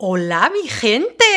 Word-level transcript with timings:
Olá, 0.00 0.48
mi 0.48 0.68
gente! 0.68 1.27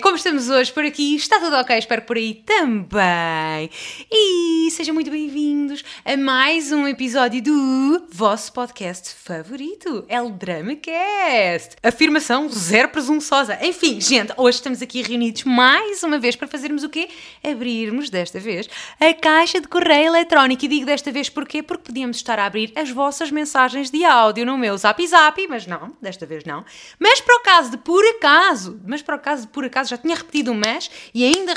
Como 0.00 0.14
estamos 0.14 0.48
hoje 0.48 0.72
por 0.72 0.84
aqui? 0.84 1.16
Está 1.16 1.40
tudo 1.40 1.56
ok? 1.56 1.76
Espero 1.76 2.02
por 2.02 2.16
aí 2.16 2.34
também. 2.34 3.68
E 4.10 4.70
sejam 4.70 4.94
muito 4.94 5.10
bem-vindos 5.10 5.84
a 6.04 6.16
mais 6.16 6.70
um 6.70 6.86
episódio 6.86 7.42
do 7.42 8.06
vosso 8.12 8.52
podcast 8.52 9.12
favorito, 9.12 10.04
El 10.08 10.30
DramaCast. 10.30 11.76
Afirmação 11.82 12.48
zero 12.48 12.90
presunçosa. 12.90 13.58
Enfim, 13.60 14.00
gente, 14.00 14.32
hoje 14.36 14.58
estamos 14.58 14.80
aqui 14.80 15.02
reunidos 15.02 15.42
mais 15.42 16.02
uma 16.04 16.18
vez 16.18 16.36
para 16.36 16.46
fazermos 16.46 16.84
o 16.84 16.88
quê? 16.88 17.08
Abrirmos, 17.42 18.08
desta 18.08 18.38
vez, 18.38 18.68
a 19.00 19.12
caixa 19.12 19.60
de 19.60 19.66
correio 19.66 20.06
eletrónico. 20.06 20.64
E 20.64 20.68
digo 20.68 20.86
desta 20.86 21.10
vez 21.10 21.28
porquê? 21.28 21.60
Porque 21.62 21.84
podíamos 21.84 22.18
estar 22.18 22.38
a 22.38 22.46
abrir 22.46 22.72
as 22.76 22.90
vossas 22.90 23.32
mensagens 23.32 23.90
de 23.90 24.04
áudio 24.04 24.46
no 24.46 24.56
meu 24.56 24.78
Zap 24.78 25.04
Zap, 25.04 25.44
mas 25.48 25.66
não, 25.66 25.96
desta 26.00 26.24
vez 26.24 26.44
não. 26.44 26.64
Mas 27.00 27.20
para 27.20 27.36
o 27.36 27.42
caso 27.42 27.72
de 27.72 27.78
por 27.78 28.04
acaso, 28.04 28.80
mas 28.86 29.02
por 29.02 29.14
acaso, 29.40 29.48
por 29.48 29.64
acaso, 29.64 29.90
já 29.90 29.98
tinha 29.98 30.14
repetido 30.16 30.52
um 30.52 30.54
mas 30.54 30.90
e 31.14 31.24
ainda 31.24 31.54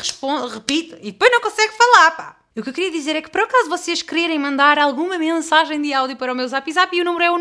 repito, 0.47 0.97
e 1.01 1.11
depois 1.11 1.31
não 1.31 1.41
consegue 1.41 1.73
falar, 1.73 2.11
pá. 2.11 2.37
O 2.55 2.61
que 2.61 2.69
eu 2.69 2.73
queria 2.73 2.91
dizer 2.91 3.15
é 3.15 3.21
que, 3.21 3.31
por 3.31 3.41
acaso, 3.41 3.67
vocês 3.67 4.03
quererem 4.03 4.37
mandar 4.37 4.77
alguma 4.77 5.17
mensagem 5.17 5.81
de 5.81 5.91
áudio 5.91 6.15
para 6.15 6.31
o 6.31 6.35
meu 6.35 6.47
zap 6.47 6.71
zap, 6.71 6.95
e 6.95 7.01
o 7.01 7.03
número 7.03 7.23
é 7.23 7.31
o 7.31 7.39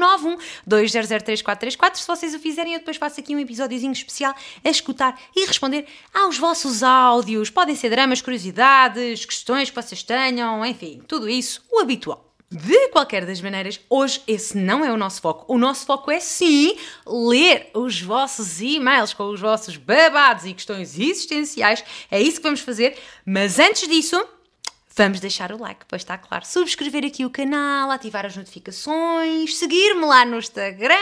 912003434. 0.67 1.97
Se 1.97 2.07
vocês 2.07 2.35
o 2.35 2.39
fizerem, 2.39 2.73
eu 2.73 2.79
depois 2.79 2.97
faço 2.97 3.21
aqui 3.21 3.37
um 3.37 3.39
episódiozinho 3.39 3.93
especial 3.93 4.35
a 4.65 4.71
escutar 4.71 5.21
e 5.37 5.45
responder 5.45 5.85
aos 6.15 6.39
vossos 6.39 6.83
áudios. 6.83 7.51
Podem 7.51 7.75
ser 7.75 7.91
dramas, 7.91 8.23
curiosidades, 8.23 9.27
questões 9.27 9.69
que 9.69 9.77
vocês 9.77 10.03
tenham, 10.03 10.65
enfim, 10.65 11.03
tudo 11.07 11.29
isso, 11.29 11.63
o 11.71 11.81
habitual. 11.81 12.32
De 12.53 12.89
qualquer 12.89 13.25
das 13.25 13.41
maneiras, 13.41 13.81
hoje 13.89 14.23
esse 14.27 14.59
não 14.59 14.85
é 14.85 14.93
o 14.93 14.97
nosso 14.97 15.23
foco. 15.23 15.51
O 15.53 15.57
nosso 15.57 15.87
foco 15.87 16.11
é 16.11 16.21
sim 16.21 16.77
ler 17.07 17.71
os 17.73 18.03
vossos 18.03 18.61
e-mails 18.61 19.15
com 19.15 19.25
os 19.31 19.41
vossos 19.41 19.79
babados 19.79 20.45
e 20.45 20.53
questões 20.53 20.99
existenciais. 20.99 21.83
É 22.11 22.21
isso 22.21 22.37
que 22.37 22.43
vamos 22.43 22.61
fazer. 22.61 22.99
Mas 23.25 23.59
antes 23.59 23.89
disso, 23.89 24.23
vamos 24.95 25.19
deixar 25.19 25.51
o 25.51 25.59
like, 25.59 25.87
pois 25.89 26.03
está 26.03 26.19
claro. 26.19 26.45
Subscrever 26.47 27.07
aqui 27.07 27.25
o 27.25 27.31
canal, 27.31 27.91
ativar 27.91 28.27
as 28.27 28.37
notificações, 28.37 29.57
seguir-me 29.57 30.05
lá 30.05 30.27
no 30.27 30.39
Instagram 30.39 30.95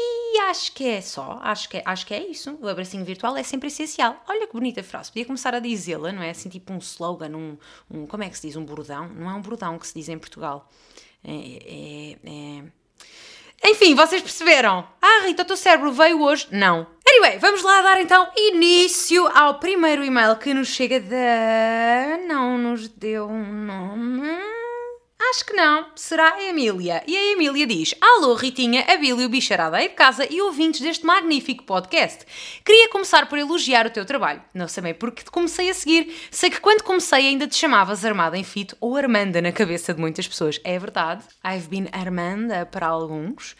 e 0.00 0.38
acho 0.40 0.72
que 0.72 0.86
é 0.86 1.00
só, 1.00 1.38
acho 1.42 1.68
que 1.68 1.78
é, 1.78 1.82
acho 1.84 2.06
que 2.06 2.14
é 2.14 2.22
isso. 2.26 2.56
O 2.60 2.68
abracinho 2.68 3.04
virtual 3.04 3.36
é 3.36 3.42
sempre 3.42 3.68
essencial. 3.68 4.22
Olha 4.28 4.46
que 4.46 4.52
bonita 4.52 4.82
frase, 4.82 5.10
podia 5.10 5.24
começar 5.24 5.54
a 5.54 5.60
dizê-la, 5.60 6.12
não 6.12 6.22
é? 6.22 6.30
Assim, 6.30 6.48
tipo 6.48 6.72
um 6.72 6.78
slogan, 6.78 7.36
um, 7.36 7.56
um, 7.90 8.06
como 8.06 8.22
é 8.22 8.28
que 8.28 8.36
se 8.36 8.46
diz? 8.46 8.56
Um 8.56 8.64
bordão? 8.64 9.08
Não 9.08 9.30
é 9.30 9.34
um 9.34 9.40
bordão 9.40 9.78
que 9.78 9.86
se 9.86 9.94
diz 9.94 10.08
em 10.08 10.18
Portugal. 10.18 10.68
É, 11.24 11.32
é, 11.32 12.16
é... 12.24 12.62
Enfim, 13.70 13.94
vocês 13.94 14.22
perceberam? 14.22 14.86
Ah, 15.02 15.26
Rita, 15.26 15.42
o 15.42 15.46
teu 15.46 15.56
cérebro 15.56 15.90
veio 15.90 16.22
hoje? 16.22 16.46
Não. 16.52 16.86
Anyway, 17.08 17.38
vamos 17.38 17.62
lá 17.62 17.82
dar 17.82 18.00
então 18.00 18.30
início 18.36 19.26
ao 19.34 19.58
primeiro 19.58 20.04
e-mail 20.04 20.36
que 20.36 20.54
nos 20.54 20.68
chega 20.68 21.00
da. 21.00 22.18
Não 22.28 22.56
nos 22.56 22.86
deu 22.86 23.26
um 23.26 23.52
nome. 23.52 24.47
Acho 25.30 25.44
que 25.44 25.52
não, 25.52 25.88
será 25.94 26.36
a 26.36 26.42
Emília. 26.42 27.02
E 27.06 27.14
a 27.14 27.32
Emília 27.32 27.66
diz: 27.66 27.94
Alô, 28.00 28.32
Ritinha, 28.32 28.86
Abílio, 28.88 29.28
bicharada 29.28 29.76
aí 29.76 29.88
de 29.88 29.94
casa 29.94 30.26
e 30.32 30.40
ouvintes 30.40 30.80
deste 30.80 31.04
magnífico 31.04 31.64
podcast. 31.64 32.24
Queria 32.64 32.88
começar 32.88 33.28
por 33.28 33.38
elogiar 33.38 33.86
o 33.86 33.90
teu 33.90 34.06
trabalho. 34.06 34.42
Não 34.54 34.66
sei 34.66 34.82
bem 34.82 34.94
porque 34.94 35.22
te 35.22 35.30
comecei 35.30 35.68
a 35.68 35.74
seguir. 35.74 36.16
Sei 36.30 36.48
que 36.48 36.58
quando 36.58 36.82
comecei 36.82 37.26
ainda 37.26 37.46
te 37.46 37.56
chamavas 37.56 38.06
Armada 38.06 38.38
em 38.38 38.44
Fito 38.44 38.74
ou 38.80 38.96
Armanda 38.96 39.42
na 39.42 39.52
cabeça 39.52 39.92
de 39.92 40.00
muitas 40.00 40.26
pessoas. 40.26 40.58
É 40.64 40.78
verdade, 40.78 41.22
I've 41.44 41.68
been 41.68 41.88
Armanda 41.92 42.64
para 42.64 42.86
alguns. 42.86 43.54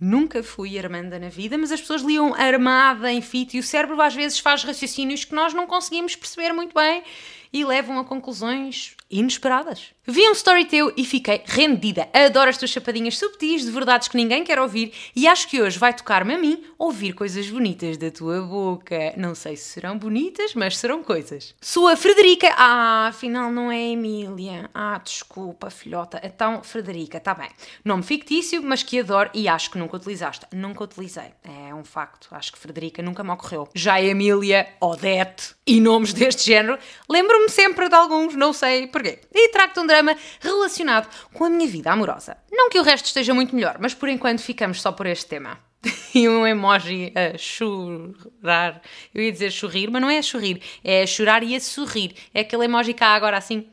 Nunca 0.00 0.42
fui 0.42 0.76
Armanda 0.76 1.20
na 1.20 1.28
vida, 1.28 1.56
mas 1.56 1.70
as 1.70 1.80
pessoas 1.80 2.02
liam 2.02 2.34
Armada 2.34 3.12
em 3.12 3.22
Fito 3.22 3.54
e 3.54 3.60
o 3.60 3.62
cérebro 3.62 4.02
às 4.02 4.12
vezes 4.12 4.40
faz 4.40 4.64
raciocínios 4.64 5.24
que 5.24 5.36
nós 5.36 5.54
não 5.54 5.68
conseguimos 5.68 6.16
perceber 6.16 6.52
muito 6.52 6.74
bem 6.74 7.04
e 7.52 7.64
levam 7.64 7.98
a 8.00 8.04
conclusões 8.04 8.96
inesperadas. 9.08 9.94
Vi 10.04 10.28
um 10.28 10.32
story 10.32 10.64
teu 10.64 10.92
e 10.96 11.04
fiquei 11.04 11.42
rendida. 11.46 12.08
Adoro 12.12 12.50
as 12.50 12.58
tuas 12.58 12.72
chapadinhas 12.72 13.16
subtis 13.16 13.64
de 13.64 13.70
verdades 13.70 14.08
que 14.08 14.16
ninguém 14.16 14.42
quer 14.42 14.58
ouvir 14.58 14.92
e 15.14 15.28
acho 15.28 15.46
que 15.46 15.62
hoje 15.62 15.78
vai 15.78 15.94
tocar-me 15.94 16.34
a 16.34 16.38
mim 16.38 16.64
ouvir 16.76 17.12
coisas 17.12 17.48
bonitas 17.48 17.96
da 17.96 18.10
tua 18.10 18.40
boca. 18.40 19.12
Não 19.16 19.32
sei 19.32 19.56
se 19.56 19.62
serão 19.62 19.96
bonitas, 19.96 20.56
mas 20.56 20.76
serão 20.76 21.04
coisas. 21.04 21.54
Sua 21.60 21.96
Frederica. 21.96 22.52
Ah, 22.56 23.06
afinal 23.10 23.52
não 23.52 23.70
é 23.70 23.80
Emília. 23.80 24.68
Ah, 24.74 24.98
desculpa, 24.98 25.70
filhota. 25.70 26.20
Então, 26.24 26.64
Frederica, 26.64 27.20
tá 27.20 27.32
bem. 27.32 27.50
Nome 27.84 28.02
fictício, 28.02 28.60
mas 28.60 28.82
que 28.82 28.98
adoro 28.98 29.30
e 29.32 29.46
acho 29.46 29.70
que 29.70 29.78
nunca 29.78 29.98
utilizaste. 29.98 30.46
Nunca 30.52 30.82
utilizei. 30.82 31.30
É 31.44 31.72
um 31.72 31.84
facto. 31.84 32.26
Acho 32.32 32.52
que 32.52 32.58
Frederica 32.58 33.04
nunca 33.04 33.22
me 33.22 33.30
ocorreu. 33.30 33.68
Já 33.72 34.02
Emília, 34.02 34.68
Odete 34.80 35.54
e 35.64 35.80
nomes 35.80 36.12
deste 36.12 36.46
género, 36.46 36.76
lembro-me 37.08 37.48
sempre 37.48 37.88
de 37.88 37.94
alguns, 37.94 38.34
não 38.34 38.52
sei 38.52 38.88
porquê. 38.88 39.20
E 39.32 39.48
trago-te 39.50 39.78
um 39.78 39.86
drama 39.92 40.16
relacionado 40.40 41.08
com 41.34 41.44
a 41.44 41.50
minha 41.50 41.68
vida 41.68 41.92
amorosa. 41.92 42.36
Não 42.50 42.70
que 42.70 42.78
o 42.78 42.82
resto 42.82 43.06
esteja 43.06 43.34
muito 43.34 43.54
melhor, 43.54 43.76
mas 43.78 43.92
por 43.92 44.08
enquanto 44.08 44.40
ficamos 44.40 44.80
só 44.80 44.90
por 44.90 45.06
este 45.06 45.26
tema. 45.26 45.58
e 46.14 46.28
um 46.28 46.46
emoji 46.46 47.12
a 47.14 47.36
chorar. 47.36 48.80
Eu 49.14 49.22
ia 49.22 49.32
dizer 49.32 49.50
chorrir, 49.50 49.90
mas 49.90 50.00
não 50.00 50.08
é 50.08 50.18
a 50.18 50.22
chorrir, 50.22 50.62
é 50.82 51.02
a 51.02 51.06
chorar 51.06 51.42
e 51.42 51.54
a 51.54 51.60
sorrir. 51.60 52.14
É 52.32 52.40
aquele 52.40 52.64
emoji 52.64 52.94
cá 52.94 53.08
agora 53.08 53.36
assim, 53.36 53.68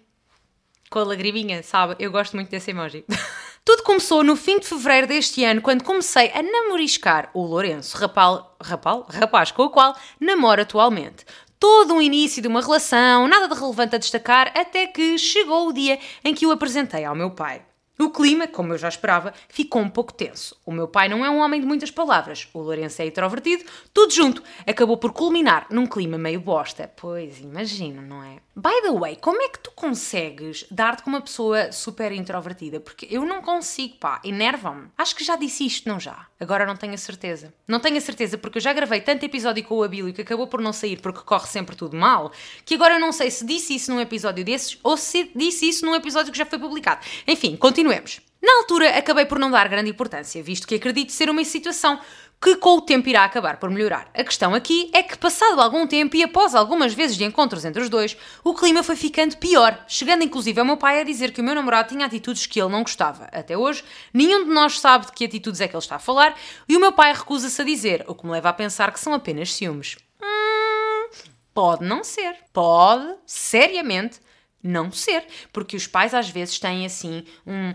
com 0.90 1.00
a 1.00 1.03
lagriminha, 1.03 1.62
sabe? 1.63 1.96
Eu 2.00 2.12
gosto 2.12 2.36
muito 2.36 2.50
desse 2.50 2.72
emoji. 2.72 3.06
Tudo 3.63 3.84
começou 3.84 4.24
no 4.24 4.36
fim 4.36 4.57
de 4.59 4.66
fevereiro 4.66 5.06
deste 5.06 5.44
ano, 5.44 5.62
quando 5.62 5.84
comecei 5.84 6.31
a 6.34 6.41
namoriscar 6.41 7.30
o 7.36 7.46
Lourenço, 7.46 7.96
rapal, 7.97 8.57
rapal, 8.59 9.06
rapaz 9.07 9.51
com 9.51 9.63
o 9.63 9.69
qual 9.69 9.96
namoro 10.19 10.62
atualmente 10.62 11.24
todo 11.59 11.94
um 11.94 12.02
início 12.02 12.42
de 12.42 12.47
uma 12.47 12.62
relação, 12.62 13.28
nada 13.28 13.53
de 13.53 13.59
relevante 13.59 13.96
a 13.96 14.00
destacar, 14.00 14.52
até 14.56 14.88
que 14.88 15.18
chegou 15.18 15.68
o 15.68 15.74
dia 15.74 16.00
em 16.24 16.34
que 16.34 16.47
o 16.47 16.52
apresentei 16.52 17.03
ao 17.03 17.16
meu 17.16 17.31
pai. 17.31 17.69
O 18.02 18.10
clima, 18.12 18.48
como 18.48 18.72
eu 18.74 18.78
já 18.78 18.88
esperava, 18.88 19.34
ficou 19.50 19.82
um 19.82 19.90
pouco 19.90 20.14
tenso. 20.14 20.56
O 20.66 20.72
meu 20.72 20.88
pai 20.88 21.10
não 21.10 21.26
é 21.26 21.30
um 21.30 21.40
homem 21.40 21.60
de 21.60 21.68
muitas 21.68 21.92
palavras, 21.92 22.48
o 22.54 22.60
Lourenço 22.60 23.02
é 23.02 23.08
introvertido, 23.08 23.66
tudo 23.94 24.14
junto 24.14 24.42
acabou 24.66 24.96
por 24.96 25.12
culminar 25.12 25.68
num 25.70 25.86
clima 25.86 26.18
meio 26.18 26.40
bosta. 26.40 26.90
Pois, 26.96 27.42
imagino, 27.42 28.02
não 28.02 28.24
é? 28.24 28.38
By 28.56 28.82
the 28.84 28.92
way, 28.92 29.18
como 29.18 29.42
é 29.42 29.50
que 29.50 29.60
tu 29.60 29.72
consegues 29.72 30.66
dar-te 30.72 31.04
com 31.04 31.10
uma 31.10 31.22
pessoa 31.22 31.72
super 31.74 32.12
introvertida? 32.12 32.80
Porque 32.80 33.08
eu 33.10 33.26
não 33.26 33.42
consigo, 33.42 33.96
pá, 33.98 34.22
enervam-me. 34.24 34.88
Acho 34.98 35.16
que 35.16 35.24
já 35.24 35.36
disse 35.36 35.66
isto, 35.66 35.88
não 35.88 36.00
já? 36.00 36.26
Agora 36.40 36.66
não 36.66 36.76
tenho 36.76 36.94
a 36.94 36.98
certeza. 36.98 37.54
Não 37.68 37.80
tenho 37.80 37.98
a 37.98 38.02
certeza 38.02 38.38
porque 38.38 38.58
eu 38.58 38.62
já 38.62 38.72
gravei 38.72 39.02
tanto 39.02 39.26
episódio 39.26 39.64
com 39.64 39.76
o 39.76 39.84
Abílio 39.84 40.14
que 40.14 40.22
acabou 40.22 40.48
por 40.48 40.62
não 40.62 40.72
sair 40.72 41.02
porque 41.02 41.20
corre 41.20 41.48
sempre 41.48 41.76
tudo 41.76 41.98
mal, 41.98 42.31
que 42.64 42.76
agora 42.76 42.96
eu 42.96 43.00
não 43.00 43.12
sei 43.12 43.30
se 43.30 43.46
disse 43.46 43.76
isso 43.76 43.92
num 43.92 44.00
episódio 44.00 44.44
desses 44.44 44.78
ou 44.84 44.96
se 44.96 45.31
disse 45.36 45.68
isso 45.68 45.86
num 45.86 45.96
episódio 45.96 46.31
que 46.31 46.38
já 46.38 46.46
foi 46.46 46.60
publicado. 46.60 47.06
Enfim, 47.28 47.56
continuemos. 47.90 48.22
Na 48.42 48.58
altura 48.60 48.98
acabei 48.98 49.26
por 49.26 49.40
não 49.40 49.52
dar 49.52 49.68
grande 49.68 49.90
importância, 49.90 50.42
visto 50.42 50.68
que 50.68 50.76
acredito 50.76 51.12
ser 51.12 51.30
uma 51.30 51.44
situação 51.44 52.00
que 52.42 52.56
com 52.56 52.78
o 52.78 52.82
tempo 52.82 53.10
irá 53.10 53.26
acabar 53.26 53.58
por 53.58 53.70
melhorar. 53.70 54.10
A 54.14 54.24
questão 54.24 54.54
aqui 54.54 54.90
é 54.94 55.04
que, 55.04 55.18
passado 55.18 55.60
algum 55.60 55.86
tempo 55.86 56.16
e 56.16 56.24
após 56.24 56.56
algumas 56.56 56.94
vezes 56.94 57.18
de 57.18 57.26
encontros 57.26 57.66
entre 57.66 57.82
os 57.82 57.90
dois, 57.90 58.16
o 58.42 58.54
clima 58.54 58.82
foi 58.82 58.96
ficando 58.96 59.36
pior, 59.36 59.84
chegando 59.90 60.24
inclusive 60.24 60.58
ao 60.58 60.66
meu 60.66 60.78
pai 60.78 61.02
a 61.02 61.04
dizer 61.04 61.34
que 61.34 61.42
o 61.42 61.44
meu 61.44 61.54
namorado 61.54 61.90
tinha 61.90 62.06
atitudes 62.06 62.46
que 62.46 62.62
ele 62.62 62.70
não 62.70 62.84
gostava. 62.84 63.26
Até 63.34 63.58
hoje, 63.58 63.84
nenhum 64.14 64.46
de 64.46 64.52
nós 64.52 64.80
sabe 64.80 65.08
de 65.08 65.12
que 65.12 65.26
atitudes 65.26 65.60
é 65.60 65.68
que 65.68 65.76
ele 65.76 65.84
está 65.84 65.98
a 65.98 66.00
falar 66.00 66.34
e 66.68 66.78
o 66.78 66.80
meu 66.80 66.94
pai 66.94 67.12
recusa-se 67.12 67.62
a 67.62 67.66
dizer, 67.66 68.06
o 68.08 68.16
que 68.16 68.26
me 68.26 68.32
leva 68.32 68.50
a 68.50 68.54
pensar 68.54 68.94
que 68.94 69.02
são 69.02 69.14
apenas 69.14 69.54
ciúmes. 69.54 69.98
Hum, 70.24 71.10
pode 71.54 71.84
não 71.84 72.06
ser. 72.06 72.38
Pode, 72.54 73.16
seriamente, 73.26 74.22
não 74.62 74.92
ser, 74.92 75.25
porque 75.53 75.75
os 75.75 75.88
pais 75.88 76.14
às 76.14 76.30
vezes 76.30 76.59
têm 76.59 76.86
assim 76.86 77.24
um, 77.46 77.74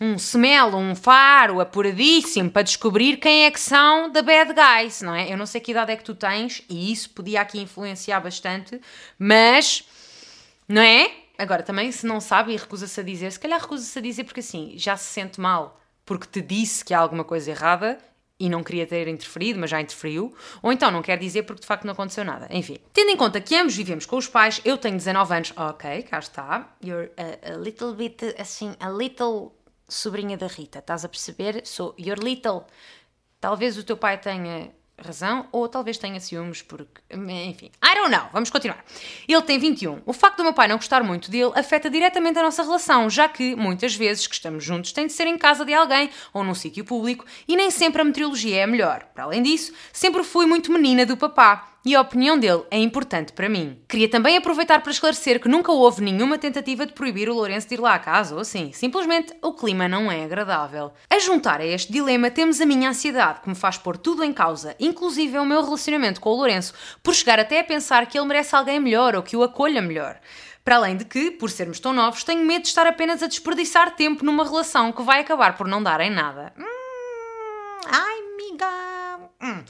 um 0.00 0.14
smell, 0.14 0.76
um 0.76 0.94
faro 0.94 1.60
apuradíssimo 1.60 2.50
para 2.50 2.62
descobrir 2.62 3.16
quem 3.16 3.44
é 3.44 3.50
que 3.50 3.60
são 3.60 4.10
the 4.12 4.22
bad 4.22 4.52
guys, 4.52 5.02
não 5.02 5.14
é? 5.14 5.32
Eu 5.32 5.36
não 5.36 5.46
sei 5.46 5.60
que 5.60 5.72
idade 5.72 5.92
é 5.92 5.96
que 5.96 6.04
tu 6.04 6.14
tens 6.14 6.62
e 6.68 6.92
isso 6.92 7.10
podia 7.10 7.40
aqui 7.40 7.60
influenciar 7.60 8.20
bastante, 8.20 8.80
mas 9.18 9.84
não 10.68 10.82
é? 10.82 11.10
Agora 11.36 11.62
também 11.62 11.90
se 11.90 12.06
não 12.06 12.20
sabe 12.20 12.52
e 12.52 12.56
recusa-se 12.56 13.00
a 13.00 13.02
dizer, 13.02 13.32
se 13.32 13.40
calhar 13.40 13.60
recusa-se 13.60 13.98
a 13.98 14.02
dizer 14.02 14.24
porque 14.24 14.40
assim 14.40 14.74
já 14.76 14.96
se 14.96 15.12
sente 15.12 15.40
mal 15.40 15.80
porque 16.04 16.26
te 16.26 16.40
disse 16.40 16.84
que 16.84 16.94
há 16.94 16.98
alguma 16.98 17.24
coisa 17.24 17.50
errada 17.50 17.98
e 18.42 18.48
não 18.48 18.60
queria 18.60 18.84
ter 18.84 19.06
interferido, 19.06 19.60
mas 19.60 19.70
já 19.70 19.80
interferiu, 19.80 20.34
ou 20.60 20.72
então 20.72 20.90
não 20.90 21.00
quer 21.00 21.16
dizer 21.16 21.44
porque 21.44 21.60
de 21.60 21.66
facto 21.66 21.84
não 21.84 21.92
aconteceu 21.92 22.24
nada. 22.24 22.48
Enfim, 22.50 22.76
tendo 22.92 23.10
em 23.12 23.16
conta 23.16 23.40
que 23.40 23.54
ambos 23.54 23.76
vivemos 23.76 24.04
com 24.04 24.16
os 24.16 24.26
pais, 24.26 24.60
eu 24.64 24.76
tenho 24.76 24.96
19 24.96 25.32
anos, 25.32 25.52
ok, 25.56 26.02
cá 26.02 26.18
está, 26.18 26.74
you're 26.82 27.08
a, 27.16 27.52
a 27.52 27.56
little 27.56 27.94
bit, 27.94 28.34
assim, 28.36 28.74
a 28.80 28.90
little 28.90 29.52
sobrinha 29.88 30.36
da 30.36 30.48
Rita, 30.48 30.80
estás 30.80 31.04
a 31.04 31.08
perceber? 31.08 31.64
Sou 31.64 31.94
you're 31.96 32.20
little. 32.20 32.64
Talvez 33.40 33.78
o 33.78 33.84
teu 33.84 33.96
pai 33.96 34.18
tenha 34.18 34.72
razão, 35.02 35.46
ou 35.52 35.68
talvez 35.68 35.98
tenha 35.98 36.18
ciúmes 36.20 36.62
porque. 36.62 37.00
Enfim, 37.10 37.70
I 37.82 37.94
don't 37.94 38.10
know. 38.10 38.28
Vamos 38.32 38.50
continuar. 38.50 38.84
Ele 39.28 39.42
tem 39.42 39.58
21. 39.58 40.02
O 40.06 40.12
facto 40.12 40.38
do 40.38 40.44
meu 40.44 40.52
pai 40.52 40.68
não 40.68 40.76
gostar 40.76 41.02
muito 41.02 41.30
dele 41.30 41.52
afeta 41.54 41.90
diretamente 41.90 42.38
a 42.38 42.42
nossa 42.42 42.62
relação, 42.62 43.10
já 43.10 43.28
que 43.28 43.54
muitas 43.56 43.94
vezes 43.94 44.26
que 44.26 44.34
estamos 44.34 44.64
juntos 44.64 44.92
tem 44.92 45.06
de 45.06 45.12
ser 45.12 45.26
em 45.26 45.36
casa 45.36 45.64
de 45.64 45.74
alguém 45.74 46.10
ou 46.32 46.44
num 46.44 46.54
sítio 46.54 46.84
público 46.84 47.24
e 47.46 47.56
nem 47.56 47.70
sempre 47.70 48.02
a 48.02 48.04
meteorologia 48.04 48.56
é 48.56 48.62
a 48.62 48.66
melhor. 48.66 49.04
Para 49.14 49.24
além 49.24 49.42
disso, 49.42 49.72
sempre 49.92 50.22
fui 50.22 50.46
muito 50.46 50.72
menina 50.72 51.04
do 51.04 51.16
papá 51.16 51.71
e 51.84 51.94
a 51.94 52.00
opinião 52.00 52.38
dele 52.38 52.64
é 52.70 52.78
importante 52.78 53.32
para 53.32 53.48
mim. 53.48 53.82
Queria 53.88 54.08
também 54.08 54.36
aproveitar 54.36 54.80
para 54.80 54.92
esclarecer 54.92 55.40
que 55.40 55.48
nunca 55.48 55.72
houve 55.72 56.02
nenhuma 56.02 56.38
tentativa 56.38 56.86
de 56.86 56.92
proibir 56.92 57.28
o 57.28 57.34
Lourenço 57.34 57.68
de 57.68 57.74
ir 57.74 57.80
lá 57.80 57.94
à 57.94 57.98
casa 57.98 58.34
ou 58.34 58.40
assim. 58.40 58.72
Simplesmente 58.72 59.34
o 59.42 59.52
clima 59.52 59.88
não 59.88 60.10
é 60.10 60.24
agradável. 60.24 60.92
A 61.10 61.18
juntar 61.18 61.60
a 61.60 61.66
este 61.66 61.92
dilema 61.92 62.30
temos 62.30 62.60
a 62.60 62.66
minha 62.66 62.90
ansiedade, 62.90 63.40
que 63.40 63.48
me 63.48 63.54
faz 63.54 63.76
pôr 63.76 63.96
tudo 63.96 64.22
em 64.22 64.32
causa, 64.32 64.76
inclusive 64.78 65.38
o 65.38 65.44
meu 65.44 65.62
relacionamento 65.62 66.20
com 66.20 66.30
o 66.30 66.36
Lourenço, 66.36 66.72
por 67.02 67.14
chegar 67.14 67.40
até 67.40 67.60
a 67.60 67.64
pensar 67.64 68.06
que 68.06 68.18
ele 68.18 68.28
merece 68.28 68.54
alguém 68.54 68.78
melhor 68.78 69.16
ou 69.16 69.22
que 69.22 69.36
o 69.36 69.42
acolha 69.42 69.82
melhor. 69.82 70.20
Para 70.64 70.76
além 70.76 70.96
de 70.96 71.04
que, 71.04 71.32
por 71.32 71.50
sermos 71.50 71.80
tão 71.80 71.92
novos, 71.92 72.22
tenho 72.22 72.44
medo 72.44 72.62
de 72.62 72.68
estar 72.68 72.86
apenas 72.86 73.22
a 73.22 73.26
desperdiçar 73.26 73.96
tempo 73.96 74.24
numa 74.24 74.44
relação 74.44 74.92
que 74.92 75.02
vai 75.02 75.20
acabar 75.20 75.56
por 75.56 75.66
não 75.66 75.82
dar 75.82 76.00
em 76.00 76.10
nada. 76.10 76.52
Hum, 76.56 77.80
ai, 77.86 78.18
amiga. 78.32 79.30
Hum. 79.42 79.64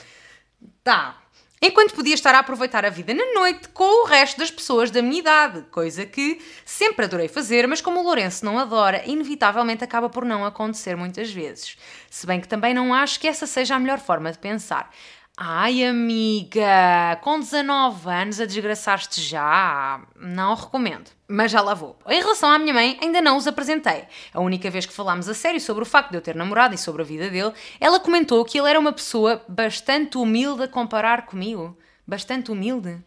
Tá, 0.85 1.22
enquanto 1.63 1.95
podia 1.95 2.15
estar 2.15 2.35
a 2.35 2.41
aproveitar 2.41 2.85
a 2.85 2.91
vida 2.91 3.15
na 3.15 3.33
noite 3.33 3.69
com 3.69 4.05
o 4.05 4.07
resto 4.07 4.39
das 4.39 4.51
pessoas 4.51 4.91
da 4.91 5.01
minha 5.01 5.21
idade, 5.21 5.65
coisa 5.71 6.05
que 6.05 6.43
sempre 6.65 7.05
adorei 7.05 7.29
fazer, 7.29 7.69
mas 7.69 7.81
como 7.81 8.01
o 8.01 8.03
Lourenço 8.03 8.45
não 8.45 8.59
adora, 8.59 9.03
inevitavelmente 9.07 9.85
acaba 9.85 10.11
por 10.11 10.25
não 10.25 10.45
acontecer 10.45 10.97
muitas 10.97 11.31
vezes. 11.31 11.79
Se 12.11 12.27
bem 12.27 12.41
que 12.41 12.49
também 12.49 12.75
não 12.75 12.93
acho 12.93 13.21
que 13.21 13.29
essa 13.29 13.47
seja 13.47 13.77
a 13.77 13.79
melhor 13.79 14.01
forma 14.01 14.33
de 14.33 14.39
pensar. 14.39 14.91
Ai, 15.37 15.83
amiga, 15.85 17.19
com 17.23 17.41
19 17.41 18.09
anos 18.09 18.39
a 18.39 18.45
desgraçar-te 18.45 19.21
já? 19.21 20.01
Não 20.15 20.55
recomendo. 20.55 21.11
Mas 21.27 21.51
já 21.51 21.61
lá 21.63 21.73
vou. 21.73 21.99
Em 22.07 22.21
relação 22.21 22.51
à 22.51 22.59
minha 22.59 22.75
mãe, 22.75 22.99
ainda 23.01 23.21
não 23.21 23.39
os 23.39 23.47
apresentei. 23.47 24.05
A 24.33 24.41
única 24.41 24.71
vez 24.71 24.85
que 24.85 24.93
falámos 24.93 25.29
a 25.29 25.35
sério 25.35 25.61
sobre 25.61 25.83
o 25.83 25.87
facto 25.87 26.11
de 26.11 26.19
eu 26.19 26.21
ter 26.21 26.37
namorado 26.37 26.75
e 26.75 26.79
sobre 26.79 27.01
a 27.03 27.05
vida 27.05 27.31
dele, 27.31 27.53
ela 27.81 27.99
comentou 27.99 28.45
que 28.45 28.59
ele 28.59 28.69
era 28.69 28.79
uma 28.79 28.93
pessoa 28.93 29.43
bastante 29.49 30.19
humilde 30.19 30.65
a 30.65 30.69
comparar 30.69 31.25
comigo. 31.25 31.77
Bastante 32.07 32.51
humilde? 32.53 33.03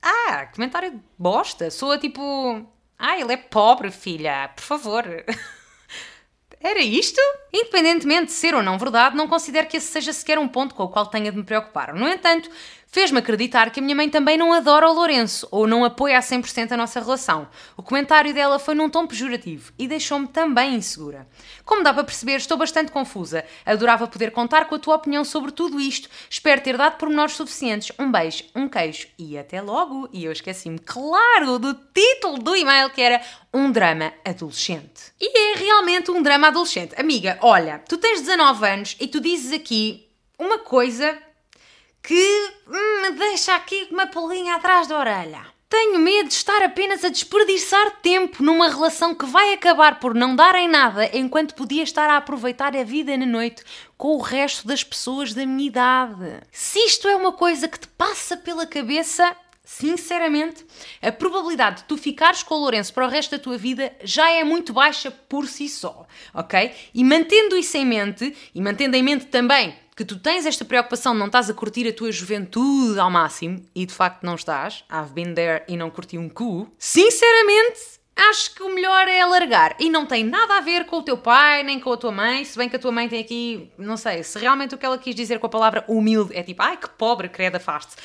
Ah, 0.00 0.46
comentário 0.54 1.02
bosta. 1.18 1.70
Soa 1.70 1.98
tipo. 1.98 2.64
Ah, 2.98 3.18
ele 3.18 3.32
é 3.32 3.36
pobre, 3.36 3.90
filha. 3.90 4.50
Por 4.54 4.62
favor. 4.62 5.04
Era 6.60 6.80
isto? 6.80 7.20
Independentemente 7.52 8.26
de 8.26 8.32
ser 8.32 8.54
ou 8.54 8.62
não 8.62 8.78
verdade, 8.78 9.16
não 9.16 9.28
considero 9.28 9.68
que 9.68 9.76
esse 9.76 9.86
seja 9.86 10.12
sequer 10.12 10.38
um 10.38 10.48
ponto 10.48 10.74
com 10.74 10.82
o 10.82 10.88
qual 10.88 11.06
tenha 11.06 11.30
de 11.30 11.38
me 11.38 11.44
preocupar. 11.44 11.94
No 11.94 12.08
entanto, 12.08 12.50
fez-me 12.90 13.18
acreditar 13.18 13.70
que 13.70 13.80
a 13.80 13.82
minha 13.82 13.94
mãe 13.94 14.08
também 14.08 14.36
não 14.36 14.52
adora 14.52 14.88
o 14.88 14.92
Lourenço 14.92 15.46
ou 15.50 15.66
não 15.66 15.84
apoia 15.84 16.18
a 16.18 16.20
100% 16.20 16.72
a 16.72 16.76
nossa 16.76 17.00
relação. 17.00 17.48
O 17.76 17.82
comentário 17.82 18.34
dela 18.34 18.58
foi 18.58 18.74
num 18.74 18.88
tom 18.88 19.06
pejorativo 19.06 19.72
e 19.78 19.86
deixou-me 19.86 20.26
também 20.26 20.74
insegura. 20.74 21.28
Como 21.64 21.84
dá 21.84 21.92
para 21.92 22.04
perceber, 22.04 22.36
estou 22.36 22.56
bastante 22.56 22.90
confusa. 22.90 23.44
Adorava 23.64 24.06
poder 24.06 24.30
contar 24.30 24.64
com 24.64 24.74
a 24.74 24.78
tua 24.78 24.96
opinião 24.96 25.24
sobre 25.24 25.52
tudo 25.52 25.78
isto. 25.78 26.08
Espero 26.28 26.60
ter 26.60 26.76
dado 26.76 26.96
pormenores 26.96 27.34
suficientes. 27.34 27.92
Um 27.98 28.10
beijo, 28.10 28.44
um 28.54 28.68
queijo 28.68 29.08
e 29.18 29.38
até 29.38 29.60
logo. 29.60 30.08
E 30.12 30.24
eu 30.24 30.32
esqueci-me, 30.32 30.78
claro, 30.78 31.58
do 31.58 31.74
título 31.74 32.38
do 32.38 32.56
e-mail 32.56 32.90
que 32.90 33.02
era 33.02 33.20
um 33.52 33.70
drama 33.70 34.12
adolescente. 34.24 35.12
E 35.20 35.54
é 35.54 35.58
realmente 35.58 36.10
um 36.10 36.22
drama 36.22 36.48
adolescente. 36.48 36.98
Amiga, 36.98 37.38
olha, 37.42 37.82
tu 37.86 37.98
tens 37.98 38.20
19 38.20 38.66
anos 38.66 38.96
e 38.98 39.06
tu 39.06 39.20
dizes 39.20 39.52
aqui 39.52 40.08
uma 40.38 40.58
coisa 40.58 41.18
que 42.02 42.52
me 42.66 43.10
deixa 43.12 43.54
aqui 43.54 43.88
uma 43.90 44.06
pulguinha 44.06 44.54
atrás 44.54 44.86
da 44.86 44.98
orelha. 44.98 45.58
Tenho 45.68 45.98
medo 45.98 46.28
de 46.28 46.34
estar 46.34 46.62
apenas 46.62 47.04
a 47.04 47.10
desperdiçar 47.10 48.00
tempo 48.00 48.42
numa 48.42 48.70
relação 48.70 49.14
que 49.14 49.26
vai 49.26 49.52
acabar 49.52 50.00
por 50.00 50.14
não 50.14 50.34
dar 50.34 50.54
em 50.54 50.66
nada 50.66 51.10
enquanto 51.12 51.54
podia 51.54 51.82
estar 51.82 52.08
a 52.08 52.16
aproveitar 52.16 52.74
a 52.74 52.82
vida 52.82 53.14
na 53.18 53.26
noite 53.26 53.62
com 53.94 54.16
o 54.16 54.22
resto 54.22 54.66
das 54.66 54.82
pessoas 54.82 55.34
da 55.34 55.44
minha 55.44 55.68
idade. 55.68 56.40
Se 56.50 56.78
isto 56.78 57.06
é 57.06 57.14
uma 57.14 57.32
coisa 57.32 57.68
que 57.68 57.80
te 57.80 57.86
passa 57.86 58.34
pela 58.34 58.66
cabeça, 58.66 59.36
sinceramente, 59.62 60.64
a 61.02 61.12
probabilidade 61.12 61.82
de 61.82 61.84
tu 61.84 61.98
ficares 61.98 62.42
com 62.42 62.54
o 62.54 62.60
Lourenço 62.60 62.94
para 62.94 63.04
o 63.04 63.10
resto 63.10 63.32
da 63.32 63.38
tua 63.38 63.58
vida 63.58 63.94
já 64.02 64.30
é 64.30 64.42
muito 64.42 64.72
baixa 64.72 65.10
por 65.10 65.46
si 65.46 65.68
só, 65.68 66.06
ok? 66.32 66.74
E 66.94 67.04
mantendo 67.04 67.54
isso 67.54 67.76
em 67.76 67.84
mente, 67.84 68.34
e 68.54 68.62
mantendo 68.62 68.96
em 68.96 69.02
mente 69.02 69.26
também 69.26 69.76
que 69.98 70.04
tu 70.04 70.16
tens 70.16 70.46
esta 70.46 70.64
preocupação, 70.64 71.12
não 71.12 71.26
estás 71.26 71.50
a 71.50 71.54
curtir 71.54 71.88
a 71.88 71.92
tua 71.92 72.12
juventude 72.12 73.00
ao 73.00 73.10
máximo, 73.10 73.60
e 73.74 73.84
de 73.84 73.92
facto 73.92 74.22
não 74.22 74.36
estás, 74.36 74.84
I've 74.88 75.12
been 75.12 75.34
there 75.34 75.64
e 75.66 75.76
não 75.76 75.90
curti 75.90 76.16
um 76.16 76.28
cu, 76.28 76.72
sinceramente, 76.78 77.80
acho 78.14 78.54
que 78.54 78.62
o 78.62 78.72
melhor 78.72 79.08
é 79.08 79.20
alargar. 79.20 79.74
E 79.80 79.90
não 79.90 80.06
tem 80.06 80.22
nada 80.22 80.56
a 80.56 80.60
ver 80.60 80.86
com 80.86 80.98
o 80.98 81.02
teu 81.02 81.18
pai, 81.18 81.64
nem 81.64 81.80
com 81.80 81.92
a 81.92 81.96
tua 81.96 82.12
mãe, 82.12 82.44
se 82.44 82.56
bem 82.56 82.68
que 82.68 82.76
a 82.76 82.78
tua 82.78 82.92
mãe 82.92 83.08
tem 83.08 83.18
aqui, 83.18 83.72
não 83.76 83.96
sei, 83.96 84.22
se 84.22 84.38
realmente 84.38 84.72
o 84.72 84.78
que 84.78 84.86
ela 84.86 84.98
quis 84.98 85.16
dizer 85.16 85.40
com 85.40 85.48
a 85.48 85.50
palavra 85.50 85.84
humilde 85.88 86.32
é 86.32 86.44
tipo, 86.44 86.62
ai 86.62 86.76
que 86.76 86.88
pobre, 86.90 87.28
credo, 87.28 87.56
afaste 87.56 87.96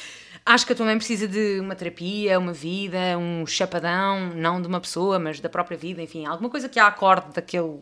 Acho 0.45 0.65
que 0.65 0.73
a 0.73 0.75
tua 0.75 0.87
mãe 0.87 0.97
precisa 0.97 1.25
de 1.27 1.59
uma 1.59 1.73
terapia, 1.73 2.37
uma 2.37 2.51
vida, 2.51 3.17
um 3.17 3.45
chapadão, 3.45 4.31
não 4.35 4.61
de 4.61 4.67
uma 4.67 4.81
pessoa, 4.81 5.17
mas 5.17 5.39
da 5.39 5.47
própria 5.47 5.77
vida, 5.77 6.01
enfim, 6.01 6.25
alguma 6.25 6.49
coisa 6.49 6.67
que 6.67 6.79
a 6.79 6.87
acorde 6.87 7.27
daquele 7.33 7.79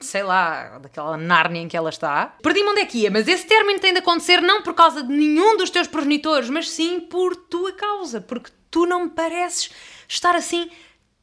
sei 0.00 0.22
lá, 0.22 0.78
daquela 0.78 1.16
Nárnia 1.16 1.62
em 1.62 1.68
que 1.68 1.76
ela 1.76 1.90
está. 1.90 2.34
Perdi-me 2.42 2.68
onde 2.68 2.80
é 2.80 2.86
que 2.86 2.98
ia, 2.98 3.10
mas 3.10 3.26
esse 3.26 3.46
término 3.46 3.78
tem 3.78 3.92
de 3.92 4.00
acontecer 4.00 4.40
não 4.40 4.62
por 4.62 4.74
causa 4.74 5.02
de 5.02 5.12
nenhum 5.12 5.56
dos 5.56 5.70
teus 5.70 5.86
progenitores, 5.86 6.50
mas 6.50 6.70
sim 6.70 7.00
por 7.00 7.34
tua 7.34 7.72
causa, 7.72 8.20
porque 8.20 8.50
tu 8.70 8.86
não 8.86 9.04
me 9.04 9.10
pareces 9.10 9.70
estar 10.08 10.34
assim 10.34 10.70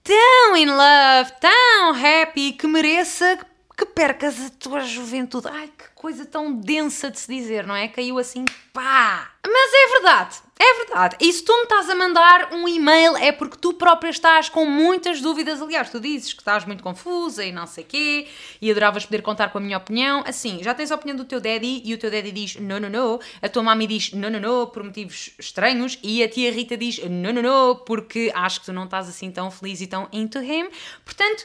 tão 0.04 0.58
in 0.58 0.68
love, 0.68 1.32
tão 1.40 1.94
happy, 1.94 2.54
que 2.54 2.68
mereça 2.68 3.40
que 3.78 3.86
percas 3.86 4.40
a 4.40 4.50
tua 4.50 4.82
juventude. 4.82 5.48
Ai, 5.48 5.68
que 5.68 5.90
coisa 5.96 6.26
tão 6.26 6.54
densa 6.54 7.10
de 7.10 7.20
se 7.20 7.34
dizer, 7.34 7.66
não 7.66 7.76
é? 7.76 7.88
Caiu 7.88 8.18
assim, 8.18 8.46
pá! 8.74 9.32
Mas 9.46 9.72
é 9.74 9.88
verdade, 9.94 10.38
é 10.62 10.86
verdade. 10.86 11.16
E 11.19 11.34
se 11.34 11.44
tu 11.44 11.52
me 11.58 11.63
estás 11.63 11.90
a 11.90 11.96
mandar 11.96 12.54
um 12.54 12.68
e-mail 12.68 13.18
é 13.18 13.31
porque 13.31 13.58
tu 13.58 13.74
própria 13.74 14.12
estás 14.12 14.48
com 14.48 14.63
muitas 14.63 15.19
dúvidas. 15.19 15.60
Aliás, 15.60 15.90
tu 15.90 16.00
dizes 16.00 16.34
que 16.34 16.42
estás 16.42 16.66
muito 16.66 16.84
confusa 16.84 17.44
e 17.44 17.52
não 17.52 17.66
sei 17.66 17.84
quê, 17.84 18.28
e 18.62 18.69
adoravas 18.69 19.06
poder 19.06 19.24
contar 19.24 19.52
com 19.52 19.58
a 19.58 19.62
minha 19.62 19.78
opinião. 19.78 20.24
Assim, 20.25 20.62
já 20.62 20.74
tens 20.75 20.92
a 20.92 20.96
opinião 20.96 21.18
do 21.18 21.25
teu 21.25 21.42
daddy 21.42 21.81
e 21.84 21.94
o 21.96 21.98
teu 21.98 22.12
daddy 22.12 22.31
diz 22.31 22.56
não, 22.58 22.80
não, 22.80 22.90
não. 22.90 23.19
A 23.42 23.50
tua 23.50 23.63
mami 23.63 23.88
diz 23.88 24.12
não, 24.13 24.30
não, 24.30 24.40
não, 24.40 24.68
por 24.68 24.84
motivos 24.84 25.31
estranhos. 25.40 25.98
E 26.04 26.22
a 26.24 26.30
tia 26.30 26.52
Rita 26.52 26.78
diz 26.78 27.00
não, 27.10 27.34
não, 27.34 27.42
não, 27.42 27.75
porque 27.78 28.31
acho 28.36 28.60
que 28.60 28.68
tu 28.68 28.74
não 28.74 28.86
estás 28.86 29.10
assim 29.10 29.31
tão 29.31 29.50
feliz 29.50 29.81
e 29.81 29.88
tão 29.88 30.08
into 30.13 30.40
him. 30.40 30.69
Portanto, 31.04 31.44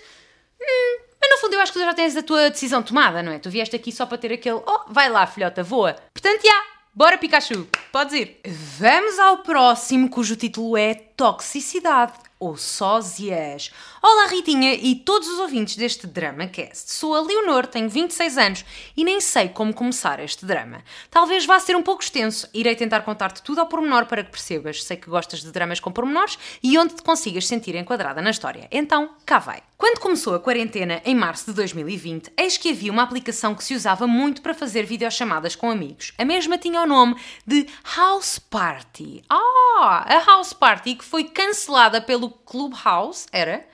hum, 0.61 0.99
mas 1.19 1.31
no 1.31 1.39
fundo 1.39 1.55
eu 1.55 1.61
acho 1.61 1.73
que 1.73 1.79
tu 1.79 1.85
já 1.85 1.95
tens 1.95 2.15
a 2.17 2.23
tua 2.23 2.51
decisão 2.51 2.83
tomada, 2.83 3.23
não 3.23 3.33
é? 3.33 3.39
Tu 3.39 3.49
vieste 3.49 3.75
aqui 3.75 3.91
só 3.91 4.05
para 4.05 4.19
ter 4.19 4.33
aquele, 4.33 4.61
oh, 4.67 4.93
vai 4.93 5.09
lá, 5.09 5.27
filhota, 5.27 5.63
voa. 5.63 5.97
Portanto, 6.13 6.43
já, 6.45 6.76
bora 6.97 7.19
Pikachu, 7.19 7.69
podes 7.93 8.15
ir. 8.15 8.41
Vamos 8.79 9.19
ao 9.19 9.39
próximo, 9.43 10.09
cujo 10.09 10.35
título 10.35 10.79
é 10.79 11.06
Toxicidade 11.17 12.13
ou 12.39 12.57
sósias. 12.57 13.71
Olá 14.03 14.27
Ritinha 14.27 14.75
e 14.75 14.95
todos 14.97 15.27
os 15.29 15.39
ouvintes 15.39 15.77
deste 15.77 16.07
DramaCast. 16.07 16.93
Sou 16.93 17.15
a 17.15 17.21
Leonor, 17.21 17.67
tenho 17.67 17.89
26 17.89 18.37
anos 18.37 18.65
e 18.95 19.03
nem 19.03 19.21
sei 19.21 19.49
como 19.49 19.73
começar 19.73 20.21
este 20.21 20.45
drama. 20.45 20.83
Talvez 21.11 21.47
vá 21.47 21.59
ser 21.59 21.75
um 21.75 21.83
pouco 21.83 22.03
extenso, 22.03 22.49
irei 22.53 22.77
tentar 22.77 23.01
contar-te 23.01 23.43
tudo 23.43 23.61
ao 23.61 23.67
pormenor 23.67 24.05
para 24.05 24.23
que 24.23 24.31
percebas. 24.31 24.85
Sei 24.85 24.97
que 24.97 25.09
gostas 25.09 25.41
de 25.41 25.51
dramas 25.51 25.81
com 25.81 25.91
pormenores 25.91 26.39
e 26.63 26.77
onde 26.77 26.95
te 26.95 27.03
consigas 27.03 27.47
sentir 27.47 27.75
enquadrada 27.75 28.21
na 28.21 28.31
história. 28.31 28.69
Então, 28.71 29.11
cá 29.25 29.39
vai. 29.39 29.63
Quando 29.79 30.01
começou 30.01 30.35
a 30.35 30.41
quarentena, 30.41 31.03
em 31.05 31.15
março 31.15 31.47
de 31.47 31.53
2020, 31.53 32.33
eis 32.37 32.57
que 32.57 32.71
havia 32.71 32.91
uma 32.91 33.03
aplicação 33.03 33.55
que 33.55 33.63
se 33.63 33.75
usava 33.75 34.07
muito 34.07 34.41
para 34.41 34.55
fazer 34.55 34.85
videochamadas 34.85 35.55
com 35.55 35.71
amigos. 35.71 36.13
A 36.17 36.25
mesma 36.25 36.57
tinha 36.57 36.81
o 36.81 36.87
nome 36.87 37.15
de 37.47 37.67
House 37.95 38.39
Party. 38.39 39.23
Ah, 39.29 40.07
a 40.07 40.25
House 40.25 40.55
Party 40.55 40.95
que 40.95 41.05
foi 41.07 41.25
cancelada 41.25 42.01
pelo 42.01 42.31
Clubhouse, 42.31 43.27
era? 43.33 43.67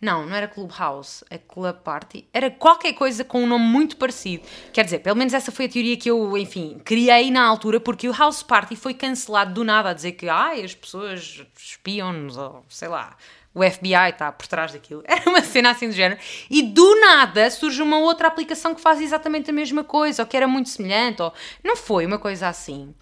Não, 0.00 0.24
não 0.24 0.36
era 0.36 0.46
Clubhouse, 0.46 1.24
é 1.28 1.38
Club 1.38 1.74
Party. 1.78 2.28
Era 2.32 2.50
qualquer 2.50 2.92
coisa 2.92 3.24
com 3.24 3.42
um 3.42 3.46
nome 3.48 3.64
muito 3.64 3.96
parecido. 3.96 4.46
Quer 4.72 4.84
dizer, 4.84 5.00
pelo 5.00 5.16
menos 5.16 5.34
essa 5.34 5.50
foi 5.50 5.64
a 5.64 5.68
teoria 5.68 5.96
que 5.96 6.08
eu, 6.08 6.38
enfim, 6.38 6.80
criei 6.84 7.32
na 7.32 7.44
altura, 7.44 7.80
porque 7.80 8.08
o 8.08 8.12
House 8.12 8.42
Party 8.44 8.76
foi 8.76 8.94
cancelado 8.94 9.54
do 9.54 9.64
nada 9.64 9.90
a 9.90 9.92
dizer 9.92 10.12
que 10.12 10.28
ai, 10.28 10.62
as 10.62 10.72
pessoas 10.72 11.44
espiam-nos, 11.56 12.36
ou 12.36 12.64
sei 12.68 12.86
lá, 12.86 13.16
o 13.52 13.68
FBI 13.68 14.10
está 14.10 14.30
por 14.30 14.46
trás 14.46 14.72
daquilo. 14.72 15.02
Era 15.06 15.28
uma 15.28 15.42
cena 15.42 15.70
assim 15.70 15.88
do 15.88 15.94
género. 15.94 16.20
E 16.48 16.62
do 16.62 17.00
nada 17.00 17.50
surge 17.50 17.82
uma 17.82 17.98
outra 17.98 18.28
aplicação 18.28 18.76
que 18.76 18.80
faz 18.80 19.00
exatamente 19.00 19.50
a 19.50 19.52
mesma 19.52 19.82
coisa, 19.82 20.22
ou 20.22 20.28
que 20.28 20.36
era 20.36 20.46
muito 20.46 20.68
semelhante, 20.68 21.22
ou. 21.22 21.32
Não 21.64 21.76
foi 21.76 22.06
uma 22.06 22.18
coisa 22.18 22.46
assim. 22.46 22.94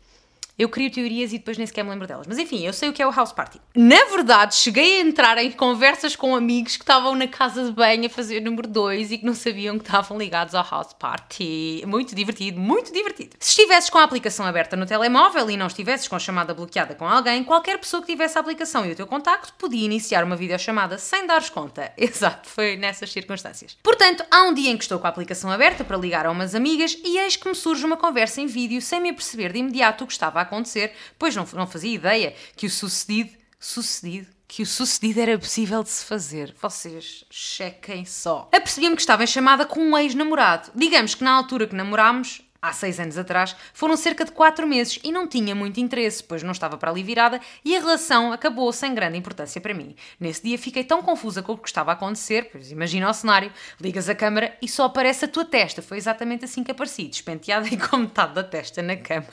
Eu 0.59 0.71
crio 0.71 0.91
teorias 0.91 1.35
e 1.35 1.39
depois 1.39 1.59
nem 1.59 1.67
sequer 1.67 1.85
me 1.85 1.91
lembro 1.91 2.07
delas. 2.07 2.27
Mas 2.27 2.39
enfim, 2.39 2.65
eu 2.65 2.73
sei 2.73 2.89
o 2.89 2.93
que 2.93 3.03
é 3.03 3.07
o 3.07 3.11
house 3.11 3.31
party. 3.31 3.61
Na 3.75 4.03
verdade, 4.07 4.55
cheguei 4.55 4.99
a 4.99 5.01
entrar 5.03 5.37
em 5.37 5.51
conversas 5.53 6.17
com 6.17 6.35
amigos 6.35 6.79
que 6.79 6.83
estavam 6.83 7.15
na 7.15 7.29
casa 7.29 7.65
de 7.67 7.73
banho 7.73 8.07
a 8.07 8.09
fazer 8.09 8.41
número 8.41 8.67
2 8.67 9.13
e 9.13 9.19
que 9.19 9.27
não 9.27 9.35
sabiam 9.35 9.79
que 9.79 9.85
estavam 9.85 10.17
ligados 10.17 10.55
ao 10.55 10.67
house 10.67 10.95
party. 10.95 11.85
Muito 11.87 12.15
divertido, 12.15 12.59
muito 12.59 12.91
divertido. 12.91 13.37
Se 13.39 13.51
estivesses 13.51 13.91
com 13.91 13.99
a 13.99 14.03
aplicação 14.05 14.47
aberta 14.47 14.77
no 14.77 14.87
telemóvel 14.87 15.51
e 15.51 15.59
não 15.59 15.67
estivesses 15.67 16.09
com 16.09 16.17
a 16.17 16.19
chamada 16.19 16.55
bloqueada 16.55 16.95
com 16.95 17.07
alguém, 17.07 17.45
qualquer 17.45 17.79
pessoa 17.79 18.01
que 18.01 18.11
tivesse 18.11 18.39
a 18.39 18.41
aplicação 18.41 18.87
e 18.87 18.93
o 18.93 18.97
teu 18.97 19.07
contacto 19.07 19.53
podia 19.59 19.85
iniciar 19.85 20.25
uma 20.25 20.37
videochamada 20.37 20.97
sem 20.97 21.27
dares 21.27 21.51
conta. 21.51 21.93
Exato, 21.99 22.49
foi 22.49 22.77
nessas 22.77 23.13
circunstâncias. 23.13 23.77
Portanto, 23.83 24.25
há 24.31 24.45
um 24.45 24.55
dia 24.55 24.71
em 24.71 24.79
que 24.79 24.85
estou 24.85 24.99
com 24.99 25.07
a 25.07 25.11
aplicação 25.11 25.51
aberta 25.51 25.85
para 25.85 25.99
ligar 25.99 26.25
a 26.25 26.31
umas 26.31 26.55
amigas 26.55 26.97
e 27.05 27.19
eis 27.19 27.37
que 27.37 27.47
me 27.47 27.55
surge 27.55 27.85
uma 27.85 27.99
conversa 27.99 28.41
em 28.41 28.47
vídeo 28.47 28.81
sem 28.81 29.01
me 29.01 29.11
aperceber 29.11 29.53
de 29.53 29.59
imediato 29.59 30.05
o 30.05 30.07
que 30.07 30.15
estava 30.15 30.41
a 30.41 30.46
acontecer, 30.47 30.93
pois 31.19 31.35
não, 31.35 31.47
não 31.53 31.67
fazia 31.67 31.95
ideia 31.95 32.35
que 32.57 32.67
o 32.67 32.71
sucedido. 32.71 33.31
Sucedido? 33.59 34.37
que 34.49 34.63
o 34.63 34.67
sucedido 34.67 35.21
era 35.21 35.39
possível 35.39 35.83
de 35.83 35.91
se 35.91 36.05
fazer. 36.05 36.55
Vocês 36.61 37.25
chequem 37.31 38.05
só. 38.05 38.49
Apercebi-me 38.53 38.95
que 38.95 39.03
estava 39.03 39.25
em 39.25 39.27
chamada 39.27 39.67
com 39.67 39.81
um 39.81 39.99
ex-namorado. 39.99 40.71
Digamos 40.75 41.15
que 41.15 41.25
na 41.25 41.33
altura 41.33 41.67
que 41.67 41.75
namorámos, 41.75 42.43
há 42.63 42.73
seis 42.73 43.01
anos 43.01 43.19
atrás, 43.19 43.57
foram 43.75 43.97
cerca 43.97 44.25
de 44.25 44.33
quatro 44.33 44.67
meses 44.67 44.99
e 45.03 45.11
não 45.11 45.27
tinha 45.27 45.55
muito 45.55 45.81
interesse, 45.81 46.23
pois 46.23 46.43
não 46.43 46.53
estava 46.53 46.77
para 46.77 46.91
ali 46.91 47.03
virada 47.03 47.41
e 47.65 47.77
a 47.77 47.81
relação 47.81 48.33
acabou 48.33 48.73
sem 48.73 48.95
grande 48.95 49.19
importância 49.19 49.61
para 49.61 49.75
mim. 49.75 49.95
Nesse 50.19 50.43
dia 50.43 50.59
fiquei 50.59 50.85
tão 50.85 51.03
confusa 51.03 51.43
com 51.43 51.53
o 51.53 51.59
que 51.59 51.69
estava 51.69 51.91
a 51.91 51.95
acontecer, 51.95 52.51
pois 52.51 52.71
imagina 52.71 53.11
o 53.11 53.15
cenário, 53.15 53.53
ligas 53.81 54.09
a 54.09 54.15
câmara 54.15 54.57
e 54.63 54.69
só 54.69 54.85
aparece 54.85 55.25
a 55.25 55.29
tua 55.29 55.45
testa. 55.45 55.83
Foi 55.83 55.97
exatamente 55.97 56.45
assim 56.45 56.63
que 56.63 56.71
apareci, 56.71 57.05
despenteada 57.09 57.67
e 57.73 57.77
com 57.77 57.97
metade 57.97 58.35
da 58.35 58.45
testa 58.45 58.81
na 58.81 58.97
cama. 58.97 59.27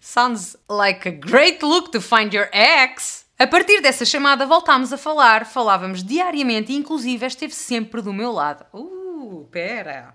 Sounds 0.00 0.56
like 0.68 1.08
a 1.08 1.12
great 1.12 1.64
look 1.64 1.90
to 1.90 2.00
find 2.00 2.34
your 2.34 2.48
ex. 2.52 3.26
A 3.38 3.46
partir 3.46 3.80
dessa 3.82 4.04
chamada 4.04 4.46
voltámos 4.46 4.92
a 4.92 4.98
falar, 4.98 5.44
falávamos 5.44 6.02
diariamente 6.02 6.72
e 6.72 6.76
inclusive 6.76 7.26
esteve 7.26 7.54
sempre 7.54 8.00
do 8.00 8.12
meu 8.12 8.32
lado. 8.32 8.64
Uh, 8.72 9.46
pera. 9.50 10.14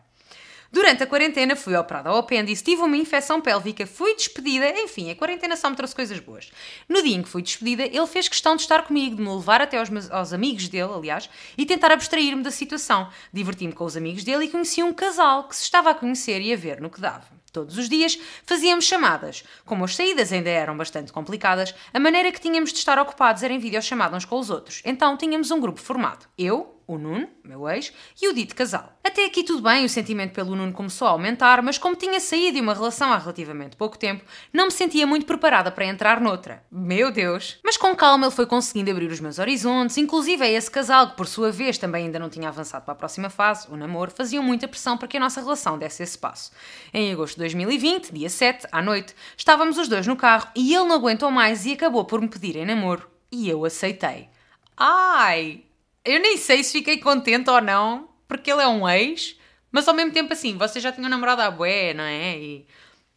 Durante 0.72 1.04
a 1.04 1.06
quarentena 1.06 1.54
fui 1.54 1.76
operada 1.76 2.10
ao 2.10 2.18
apêndice, 2.18 2.64
tive 2.64 2.82
uma 2.82 2.96
infecção 2.96 3.42
pélvica, 3.42 3.86
fui 3.86 4.16
despedida, 4.16 4.70
enfim, 4.80 5.12
a 5.12 5.16
quarentena 5.16 5.58
só 5.58 5.70
me 5.70 5.76
trouxe 5.76 5.94
coisas 5.94 6.18
boas. 6.20 6.50
No 6.88 7.04
dia 7.04 7.18
em 7.18 7.22
que 7.22 7.28
fui 7.28 7.42
despedida, 7.42 7.84
ele 7.84 8.08
fez 8.08 8.30
questão 8.30 8.56
de 8.56 8.62
estar 8.62 8.84
comigo, 8.84 9.18
de 9.18 9.22
me 9.22 9.30
levar 9.30 9.62
até 9.62 9.78
aos, 9.78 9.90
aos 10.10 10.32
amigos 10.32 10.70
dele, 10.70 10.94
aliás, 10.94 11.30
e 11.58 11.66
tentar 11.66 11.92
abstrair-me 11.92 12.42
da 12.42 12.52
situação. 12.52 13.10
Diverti-me 13.34 13.74
com 13.74 13.84
os 13.84 13.98
amigos 13.98 14.24
dele 14.24 14.46
e 14.46 14.50
conheci 14.50 14.82
um 14.82 14.94
casal 14.94 15.44
que 15.50 15.58
se 15.58 15.64
estava 15.64 15.90
a 15.90 15.96
conhecer 15.96 16.42
e 16.42 16.54
a 16.54 16.56
ver 16.56 16.80
no 16.80 16.90
que 16.90 17.02
dava. 17.02 17.41
Todos 17.52 17.78
os 17.78 17.90
dias 17.90 18.18
fazíamos 18.46 18.86
chamadas. 18.86 19.44
Como 19.66 19.84
as 19.84 19.96
saídas 19.96 20.32
ainda 20.32 20.50
eram 20.50 20.78
bastante 20.78 21.12
complicadas, 21.12 21.76
a 21.94 22.00
maneira 22.00 22.32
que 22.32 22.40
tínhamos 22.40 22.72
de 22.72 22.80
estar 22.80 22.98
ocupados 22.98 23.44
era 23.44 23.54
em 23.54 23.60
videochamada 23.60 24.16
uns 24.16 24.26
com 24.26 24.40
os 24.40 24.50
outros. 24.50 24.82
Então 24.86 25.18
tínhamos 25.18 25.52
um 25.52 25.60
grupo 25.60 25.80
formado. 25.80 26.26
Eu, 26.38 26.81
o 26.96 26.98
Nuno, 26.98 27.28
meu 27.44 27.68
ex, 27.70 27.94
e 28.22 28.28
o 28.28 28.34
dito 28.34 28.56
casal. 28.56 28.98
Até 29.04 29.26
aqui 29.26 29.44
tudo 29.44 29.62
bem, 29.62 29.86
o 29.86 29.90
sentimento 29.90 30.34
pelo 30.34 30.56
Nuno 30.56 30.74
começou 30.74 31.08
a 31.08 31.12
aumentar, 31.12 31.62
mas 31.62 31.78
como 31.78 31.96
tinha 31.96 32.20
saído 32.20 32.56
de 32.56 32.62
uma 32.62 32.74
relação 32.74 33.12
há 33.12 33.18
relativamente 33.18 33.76
pouco 33.76 33.98
tempo, 33.98 34.24
não 34.54 34.66
me 34.66 34.72
sentia 34.72 35.08
muito 35.08 35.26
preparada 35.26 35.72
para 35.72 35.86
entrar 35.86 36.22
noutra. 36.22 36.64
Meu 36.72 37.12
Deus! 37.12 37.60
Mas 37.64 37.78
com 37.78 37.96
calma 37.96 38.26
ele 38.28 38.36
foi 38.36 38.46
conseguindo 38.46 38.92
abrir 38.92 39.12
os 39.12 39.20
meus 39.20 39.40
horizontes, 39.40 39.98
inclusive 39.98 40.46
é 40.46 40.52
esse 40.52 40.70
casal, 40.70 41.12
que 41.12 41.18
por 41.18 41.28
sua 41.28 41.52
vez 41.52 41.78
também 41.78 42.06
ainda 42.06 42.20
não 42.20 42.30
tinha 42.30 42.50
avançado 42.50 42.86
para 42.86 42.94
a 42.94 42.98
próxima 42.98 43.30
fase, 43.30 43.68
o 43.72 43.78
namoro, 43.78 44.12
faziam 44.12 44.44
muita 44.44 44.68
pressão 44.68 44.98
para 44.98 45.08
que 45.08 45.18
a 45.18 45.20
nossa 45.20 45.42
relação 45.42 45.78
desse 45.78 46.04
esse 46.04 46.18
passo. 46.18 46.52
Em 46.94 47.12
agosto 47.12 47.36
de 47.36 47.40
2020, 47.40 48.12
dia 48.14 48.30
7, 48.30 48.68
à 48.72 48.82
noite, 48.82 49.16
estávamos 49.38 49.78
os 49.78 49.88
dois 49.88 50.06
no 50.06 50.16
carro 50.16 50.48
e 50.56 50.74
ele 50.74 50.86
não 50.86 50.96
aguentou 50.96 51.32
mais 51.32 51.66
e 51.66 51.74
acabou 51.74 52.06
por 52.06 52.22
me 52.22 52.28
pedir 52.28 52.56
em 52.56 52.66
namoro. 52.66 53.10
E 53.32 53.50
eu 53.50 53.64
aceitei. 53.64 54.30
Ai! 54.78 55.71
Eu 56.04 56.20
nem 56.20 56.38
sei 56.38 56.64
se 56.64 56.72
fiquei 56.72 56.98
contente 57.00 57.50
ou 57.50 57.62
não, 57.62 58.10
porque 58.28 58.52
ele 58.52 58.62
é 58.62 58.68
um 58.68 58.88
ex, 58.90 59.38
mas 59.72 59.88
ao 59.88 59.94
mesmo 59.94 60.12
tempo 60.12 60.34
assim, 60.34 60.58
vocês 60.58 60.84
já 60.84 60.92
tinham 60.92 61.10
namorado 61.10 61.42
à 61.42 61.52
bué, 61.52 61.94
não 61.94 62.04
é? 62.04 62.38
E 62.38 62.68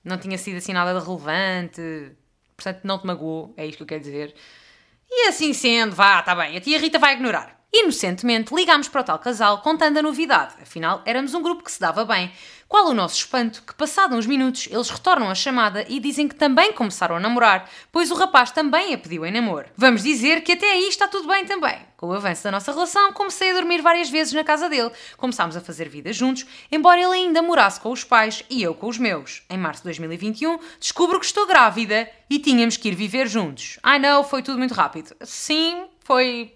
não 0.05 0.19
tinha 0.19 0.37
sido 0.37 0.59
assim 0.59 0.73
nada 0.73 0.99
de 0.99 1.05
relevante, 1.05 1.81
portanto 2.57 2.85
não 2.85 2.99
te 2.99 3.07
magoou, 3.07 3.55
é 3.57 3.67
isto 3.67 3.79
que 3.79 3.83
eu 3.85 3.87
quero 3.87 4.03
dizer. 4.03 4.35
E 5.11 5.29
assim 5.29 5.53
sendo, 5.53 5.95
vá, 5.95 6.23
tá 6.23 6.35
bem, 6.35 6.57
a 6.57 6.61
tia 6.61 6.79
Rita 6.79 6.99
vai 6.99 7.15
ignorar. 7.15 7.54
Inocentemente 7.77 8.55
ligámos 8.55 8.87
para 8.87 9.01
o 9.01 9.05
tal 9.05 9.19
casal 9.19 9.59
contando 9.59 9.99
a 9.99 10.03
novidade, 10.03 10.55
afinal 10.63 11.03
éramos 11.05 11.35
um 11.35 11.43
grupo 11.43 11.65
que 11.65 11.73
se 11.73 11.81
dava 11.81 12.05
bem. 12.05 12.31
Qual 12.69 12.87
o 12.87 12.95
nosso 12.95 13.17
espanto 13.17 13.65
que, 13.67 13.75
passado 13.75 14.15
uns 14.15 14.29
minutos, 14.29 14.69
eles 14.71 14.89
retornam 14.89 15.29
a 15.29 15.35
chamada 15.35 15.85
e 15.89 15.99
dizem 15.99 16.29
que 16.29 16.37
também 16.37 16.73
começaram 16.73 17.17
a 17.17 17.21
namorar, 17.21 17.69
pois 17.91 18.13
o 18.13 18.15
rapaz 18.15 18.53
também 18.53 18.95
a 18.95 18.99
pediu 18.99 19.27
em 19.27 19.33
namoro. 19.33 19.67
Vamos 19.77 20.05
dizer 20.05 20.43
que 20.43 20.53
até 20.53 20.71
aí 20.71 20.89
está 20.89 21.09
tudo 21.09 21.27
bem 21.27 21.45
também. 21.47 21.77
Com 21.97 22.07
o 22.07 22.13
avanço 22.13 22.45
da 22.45 22.53
nossa 22.53 22.71
relação, 22.71 23.13
comecei 23.13 23.51
a 23.51 23.55
dormir 23.55 23.83
várias 23.83 24.09
vezes 24.09 24.33
na 24.33 24.45
casa 24.45 24.69
dele, 24.69 24.93
começámos 25.17 25.57
a 25.57 25.61
fazer 25.61 25.89
vida 25.89 26.13
juntos, 26.13 26.47
embora 26.71 27.01
ele 27.01 27.13
ainda 27.13 27.43
morasse 27.43 27.81
com 27.81 27.91
os 27.91 28.05
pais 28.05 28.45
e 28.49 28.63
eu 28.63 28.77
com 28.77 28.87
os 28.87 28.99
meus. 28.99 29.43
Em 29.51 29.59
março 29.59 29.81
de 29.81 29.87
2021, 29.87 30.61
descubro 30.79 31.19
que 31.19 31.27
estou 31.27 31.45
grávida 31.45 32.09
e 32.31 32.39
tínhamos 32.39 32.77
que 32.77 32.87
ir 32.87 32.95
viver 32.95 33.27
juntos. 33.27 33.81
I 33.85 33.99
know, 33.99 34.23
foi 34.23 34.43
tudo 34.43 34.59
muito 34.59 34.75
rápido. 34.75 35.15
Sim, 35.25 35.87
foi 36.05 36.55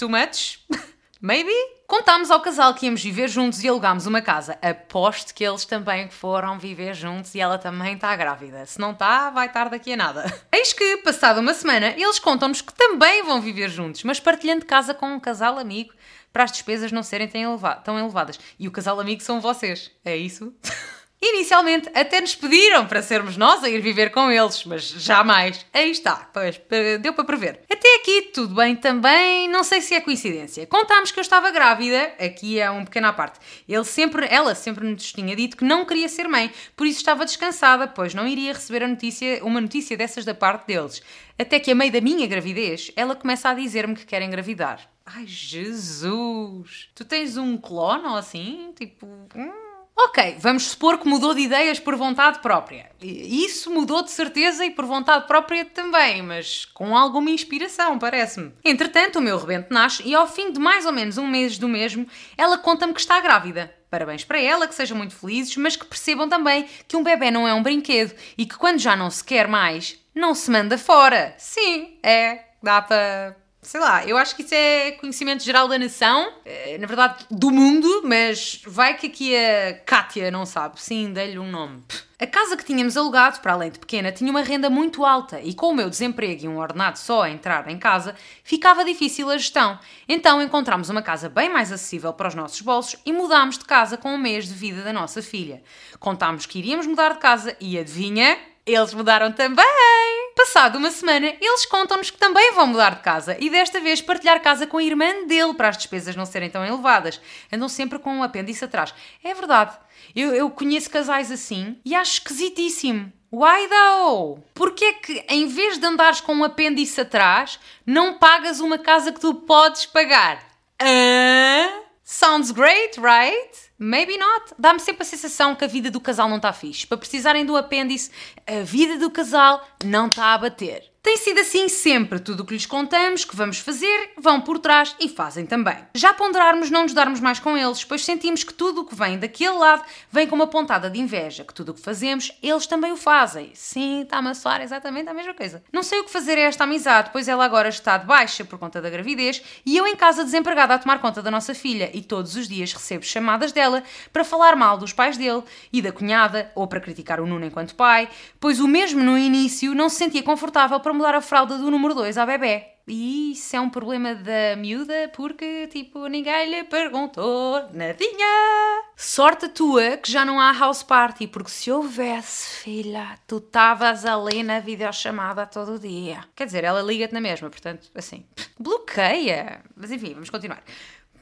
Too 0.00 0.08
much? 0.08 0.60
Maybe? 1.20 1.52
Contámos 1.86 2.30
ao 2.30 2.40
casal 2.40 2.72
que 2.72 2.86
íamos 2.86 3.02
viver 3.02 3.28
juntos 3.28 3.62
e 3.62 3.68
alugámos 3.68 4.06
uma 4.06 4.22
casa. 4.22 4.58
Aposto 4.62 5.34
que 5.34 5.44
eles 5.44 5.66
também 5.66 6.08
foram 6.08 6.58
viver 6.58 6.94
juntos 6.94 7.34
e 7.34 7.40
ela 7.40 7.58
também 7.58 7.96
está 7.96 8.16
grávida. 8.16 8.64
Se 8.64 8.80
não 8.80 8.92
está, 8.92 9.28
vai 9.28 9.48
estar 9.48 9.68
daqui 9.68 9.92
a 9.92 9.96
nada. 9.98 10.24
Eis 10.50 10.72
que, 10.72 10.96
passada 10.98 11.38
uma 11.38 11.52
semana, 11.52 11.88
eles 11.98 12.18
contam-nos 12.18 12.62
que 12.62 12.72
também 12.72 13.22
vão 13.24 13.42
viver 13.42 13.68
juntos, 13.68 14.02
mas 14.02 14.18
partilhando 14.18 14.64
casa 14.64 14.94
com 14.94 15.04
um 15.04 15.20
casal 15.20 15.58
amigo 15.58 15.92
para 16.32 16.44
as 16.44 16.52
despesas 16.52 16.90
não 16.90 17.02
serem 17.02 17.28
tão 17.28 17.98
elevadas. 17.98 18.40
E 18.58 18.66
o 18.66 18.70
casal 18.70 18.98
amigo 18.98 19.20
são 19.20 19.38
vocês. 19.38 19.90
É 20.02 20.16
isso? 20.16 20.54
Inicialmente 21.22 21.90
até 21.94 22.18
nos 22.18 22.34
pediram 22.34 22.86
para 22.86 23.02
sermos 23.02 23.36
nós 23.36 23.62
a 23.62 23.68
ir 23.68 23.82
viver 23.82 24.10
com 24.10 24.30
eles, 24.30 24.64
mas 24.64 24.84
jamais. 24.84 25.66
Aí 25.70 25.90
está, 25.90 26.30
pois, 26.32 26.58
deu 27.02 27.12
para 27.12 27.24
prever. 27.24 27.60
Até 27.70 27.96
aqui 27.96 28.30
tudo 28.32 28.54
bem 28.54 28.74
também, 28.74 29.46
não 29.46 29.62
sei 29.62 29.82
se 29.82 29.94
é 29.94 30.00
coincidência. 30.00 30.66
Contámos 30.66 31.12
que 31.12 31.18
eu 31.18 31.22
estava 31.22 31.50
grávida, 31.50 32.14
aqui 32.18 32.58
é 32.58 32.70
um 32.70 32.86
pequeno 32.86 33.08
à 33.08 33.12
parte. 33.12 33.38
Ele 33.68 33.84
sempre, 33.84 34.26
ela 34.30 34.54
sempre 34.54 34.88
nos 34.88 35.12
tinha 35.12 35.36
dito 35.36 35.58
que 35.58 35.64
não 35.64 35.84
queria 35.84 36.08
ser 36.08 36.26
mãe, 36.26 36.50
por 36.74 36.86
isso 36.86 37.00
estava 37.00 37.26
descansada, 37.26 37.86
pois 37.86 38.14
não 38.14 38.26
iria 38.26 38.54
receber 38.54 38.82
a 38.82 38.88
notícia, 38.88 39.44
uma 39.44 39.60
notícia 39.60 39.98
dessas 39.98 40.24
da 40.24 40.34
parte 40.34 40.68
deles. 40.68 41.02
Até 41.38 41.60
que 41.60 41.70
a 41.70 41.74
meio 41.74 41.92
da 41.92 42.00
minha 42.00 42.26
gravidez, 42.26 42.92
ela 42.96 43.14
começa 43.14 43.50
a 43.50 43.54
dizer-me 43.54 43.94
que 43.94 44.06
quer 44.06 44.22
engravidar. 44.22 44.88
Ai, 45.04 45.26
Jesus! 45.26 46.88
Tu 46.94 47.04
tens 47.04 47.36
um 47.36 47.58
clone 47.58 48.06
ou 48.06 48.16
assim? 48.16 48.72
Tipo. 48.74 49.06
Hum 49.36 49.69
Ok, 50.02 50.36
vamos 50.38 50.62
supor 50.68 50.96
que 50.96 51.06
mudou 51.06 51.34
de 51.34 51.42
ideias 51.42 51.78
por 51.78 51.94
vontade 51.94 52.38
própria. 52.38 52.90
Isso 53.02 53.70
mudou 53.70 54.02
de 54.02 54.10
certeza 54.10 54.64
e 54.64 54.70
por 54.70 54.86
vontade 54.86 55.26
própria 55.26 55.62
também, 55.62 56.22
mas 56.22 56.64
com 56.64 56.96
alguma 56.96 57.28
inspiração, 57.28 57.98
parece-me. 57.98 58.54
Entretanto, 58.64 59.18
o 59.18 59.22
meu 59.22 59.36
rebento 59.36 59.72
nasce 59.72 60.02
e 60.06 60.14
ao 60.14 60.26
fim 60.26 60.52
de 60.52 60.58
mais 60.58 60.86
ou 60.86 60.92
menos 60.92 61.18
um 61.18 61.26
mês 61.26 61.58
do 61.58 61.68
mesmo, 61.68 62.06
ela 62.38 62.56
conta-me 62.56 62.94
que 62.94 63.00
está 63.00 63.20
grávida. 63.20 63.74
Parabéns 63.90 64.24
para 64.24 64.40
ela, 64.40 64.66
que 64.66 64.74
sejam 64.74 64.96
muito 64.96 65.14
felizes, 65.14 65.54
mas 65.56 65.76
que 65.76 65.84
percebam 65.84 66.28
também 66.28 66.66
que 66.88 66.96
um 66.96 67.02
bebê 67.02 67.30
não 67.30 67.46
é 67.46 67.52
um 67.52 67.62
brinquedo 67.62 68.14
e 68.38 68.46
que 68.46 68.56
quando 68.56 68.78
já 68.78 68.96
não 68.96 69.10
se 69.10 69.22
quer 69.22 69.46
mais, 69.46 69.98
não 70.14 70.34
se 70.34 70.50
manda 70.50 70.78
fora. 70.78 71.34
Sim, 71.36 71.98
é, 72.02 72.44
dá 72.62 72.80
para 72.80 73.36
sei 73.62 73.80
lá, 73.80 74.06
eu 74.06 74.16
acho 74.16 74.34
que 74.34 74.42
isso 74.42 74.54
é 74.54 74.92
conhecimento 74.92 75.42
geral 75.42 75.68
da 75.68 75.78
nação, 75.78 76.32
eh, 76.44 76.78
na 76.78 76.86
verdade 76.86 77.26
do 77.30 77.50
mundo, 77.50 78.02
mas 78.04 78.60
vai 78.66 78.96
que 78.96 79.06
aqui 79.06 79.36
a 79.36 79.74
Kátia 79.84 80.30
não 80.30 80.46
sabe, 80.46 80.80
sim, 80.80 81.12
dei-lhe 81.12 81.38
um 81.38 81.50
nome. 81.50 81.82
A 82.18 82.26
casa 82.26 82.56
que 82.56 82.64
tínhamos 82.64 82.96
alugado, 82.96 83.40
para 83.40 83.52
além 83.52 83.70
de 83.70 83.78
pequena, 83.78 84.12
tinha 84.12 84.30
uma 84.30 84.42
renda 84.42 84.68
muito 84.68 85.06
alta 85.06 85.40
e 85.40 85.54
com 85.54 85.70
o 85.70 85.74
meu 85.74 85.88
desemprego 85.88 86.44
e 86.44 86.48
um 86.48 86.58
ordenado 86.58 86.98
só 86.98 87.22
a 87.22 87.30
entrar 87.30 87.68
em 87.68 87.78
casa, 87.78 88.14
ficava 88.44 88.84
difícil 88.84 89.30
a 89.30 89.38
gestão. 89.38 89.78
Então 90.08 90.42
encontramos 90.42 90.90
uma 90.90 91.00
casa 91.00 91.28
bem 91.28 91.48
mais 91.48 91.72
acessível 91.72 92.12
para 92.12 92.28
os 92.28 92.34
nossos 92.34 92.60
bolsos 92.60 93.00
e 93.06 93.12
mudámos 93.12 93.56
de 93.56 93.64
casa 93.64 93.96
com 93.96 94.12
um 94.14 94.18
mês 94.18 94.46
de 94.46 94.54
vida 94.54 94.82
da 94.82 94.92
nossa 94.92 95.22
filha. 95.22 95.62
Contámos 95.98 96.44
que 96.44 96.58
iríamos 96.58 96.86
mudar 96.86 97.14
de 97.14 97.20
casa 97.20 97.56
e 97.58 97.78
adivinha? 97.78 98.38
Eles 98.66 98.92
mudaram 98.92 99.32
também! 99.32 100.19
Passado 100.36 100.78
uma 100.78 100.90
semana, 100.90 101.34
eles 101.40 101.66
contam-nos 101.66 102.10
que 102.10 102.18
também 102.18 102.52
vão 102.52 102.66
mudar 102.66 102.96
de 102.96 103.02
casa 103.02 103.36
e 103.38 103.50
desta 103.50 103.80
vez 103.80 104.00
partilhar 104.00 104.40
casa 104.42 104.66
com 104.66 104.78
a 104.78 104.82
irmã 104.82 105.26
dele 105.26 105.54
para 105.54 105.68
as 105.68 105.76
despesas 105.76 106.16
não 106.16 106.24
serem 106.24 106.48
tão 106.50 106.64
elevadas. 106.64 107.20
Andam 107.52 107.68
sempre 107.68 107.98
com 107.98 108.10
um 108.10 108.22
apêndice 108.22 108.64
atrás. 108.64 108.94
É 109.22 109.34
verdade. 109.34 109.76
Eu, 110.14 110.34
eu 110.34 110.50
conheço 110.50 110.90
casais 110.90 111.30
assim 111.30 111.78
e 111.84 111.94
acho 111.94 112.14
esquisitíssimo. 112.14 113.12
Why 113.32 113.68
though? 113.68 114.42
Porquê 114.54 114.84
é 114.86 114.92
que 114.92 115.24
em 115.28 115.46
vez 115.46 115.78
de 115.78 115.86
andares 115.86 116.20
com 116.20 116.34
um 116.34 116.44
apêndice 116.44 117.00
atrás, 117.00 117.60
não 117.86 118.18
pagas 118.18 118.60
uma 118.60 118.78
casa 118.78 119.12
que 119.12 119.20
tu 119.20 119.34
podes 119.34 119.86
pagar? 119.86 120.42
Ah? 120.80 121.89
Sounds 122.12 122.50
great, 122.50 122.98
right? 123.00 123.70
Maybe 123.78 124.16
not. 124.18 124.52
Dá-me 124.58 124.80
sempre 124.80 125.02
a 125.02 125.06
sensação 125.06 125.54
que 125.54 125.64
a 125.64 125.68
vida 125.68 125.92
do 125.92 126.00
casal 126.00 126.28
não 126.28 126.38
está 126.38 126.52
fixe. 126.52 126.84
Para 126.84 126.98
precisarem 126.98 127.46
do 127.46 127.56
apêndice, 127.56 128.10
a 128.44 128.64
vida 128.64 128.98
do 128.98 129.08
casal 129.12 129.64
não 129.84 130.08
está 130.08 130.34
a 130.34 130.38
bater. 130.38 130.89
Tem 131.02 131.16
sido 131.16 131.40
assim 131.40 131.66
sempre. 131.70 132.18
Tudo 132.20 132.42
o 132.42 132.46
que 132.46 132.52
lhes 132.52 132.66
contamos, 132.66 133.24
que 133.24 133.34
vamos 133.34 133.58
fazer, 133.58 134.10
vão 134.18 134.38
por 134.38 134.58
trás 134.58 134.94
e 135.00 135.08
fazem 135.08 135.46
também. 135.46 135.78
Já 135.94 136.12
ponderarmos 136.12 136.70
não 136.70 136.82
nos 136.82 136.92
darmos 136.92 137.20
mais 137.20 137.40
com 137.40 137.56
eles, 137.56 137.82
pois 137.82 138.04
sentimos 138.04 138.44
que 138.44 138.52
tudo 138.52 138.82
o 138.82 138.84
que 138.84 138.94
vem 138.94 139.18
daquele 139.18 139.56
lado 139.56 139.82
vem 140.12 140.26
com 140.26 140.36
uma 140.36 140.46
pontada 140.46 140.90
de 140.90 141.00
inveja, 141.00 141.42
que 141.42 141.54
tudo 141.54 141.70
o 141.70 141.74
que 141.74 141.80
fazemos, 141.80 142.30
eles 142.42 142.66
também 142.66 142.92
o 142.92 142.98
fazem. 142.98 143.50
Sim, 143.54 144.02
está-me 144.02 144.28
a 144.28 144.34
soar 144.34 144.60
exatamente 144.60 145.08
a 145.08 145.14
mesma 145.14 145.32
coisa. 145.32 145.64
Não 145.72 145.82
sei 145.82 146.00
o 146.00 146.04
que 146.04 146.10
fazer 146.10 146.36
a 146.36 146.42
esta 146.42 146.64
amizade, 146.64 147.08
pois 147.12 147.28
ela 147.28 147.46
agora 147.46 147.70
está 147.70 147.96
de 147.96 148.06
baixa 148.06 148.44
por 148.44 148.58
conta 148.58 148.82
da 148.82 148.90
gravidez 148.90 149.42
e 149.64 149.78
eu 149.78 149.86
em 149.86 149.96
casa 149.96 150.22
desempregada 150.22 150.74
a 150.74 150.78
tomar 150.78 151.00
conta 151.00 151.22
da 151.22 151.30
nossa 151.30 151.54
filha 151.54 151.90
e 151.94 152.02
todos 152.02 152.36
os 152.36 152.46
dias 152.46 152.74
recebo 152.74 153.04
chamadas 153.04 153.52
dela 153.52 153.82
para 154.12 154.22
falar 154.22 154.54
mal 154.54 154.76
dos 154.76 154.92
pais 154.92 155.16
dele 155.16 155.42
e 155.72 155.80
da 155.80 155.92
cunhada 155.92 156.52
ou 156.54 156.66
para 156.66 156.78
criticar 156.78 157.20
o 157.20 157.26
Nuno 157.26 157.46
enquanto 157.46 157.74
pai, 157.74 158.06
pois 158.38 158.60
o 158.60 158.68
mesmo 158.68 159.02
no 159.02 159.16
início 159.16 159.74
não 159.74 159.88
se 159.88 159.96
sentia 159.96 160.22
confortável 160.22 160.78
para 160.78 160.89
mudar 160.92 161.14
a 161.14 161.20
fralda 161.20 161.58
do 161.58 161.70
número 161.70 161.94
2 161.94 162.18
à 162.18 162.26
bebê. 162.26 162.64
E 162.86 163.32
isso 163.32 163.54
é 163.54 163.60
um 163.60 163.70
problema 163.70 164.14
da 164.16 164.56
miúda 164.56 165.10
porque, 165.14 165.68
tipo, 165.68 166.06
ninguém 166.08 166.50
lhe 166.50 166.64
perguntou 166.64 167.68
nadinha. 167.72 168.82
Sorte 168.96 169.48
tua 169.48 169.96
que 169.96 170.10
já 170.10 170.24
não 170.24 170.40
há 170.40 170.52
house 170.52 170.82
party, 170.82 171.28
porque 171.28 171.50
se 171.50 171.70
houvesse, 171.70 172.64
filha, 172.64 173.16
tu 173.26 173.36
estavas 173.38 174.04
ali 174.04 174.42
na 174.42 174.58
videochamada 174.58 175.46
todo 175.46 175.78
dia. 175.78 176.24
Quer 176.34 176.46
dizer, 176.46 176.64
ela 176.64 176.82
liga-te 176.82 177.14
na 177.14 177.20
mesma, 177.20 177.48
portanto, 177.48 177.88
assim, 177.94 178.26
bloqueia. 178.58 179.62
Mas 179.76 179.92
enfim, 179.92 180.14
vamos 180.14 180.30
continuar. 180.30 180.62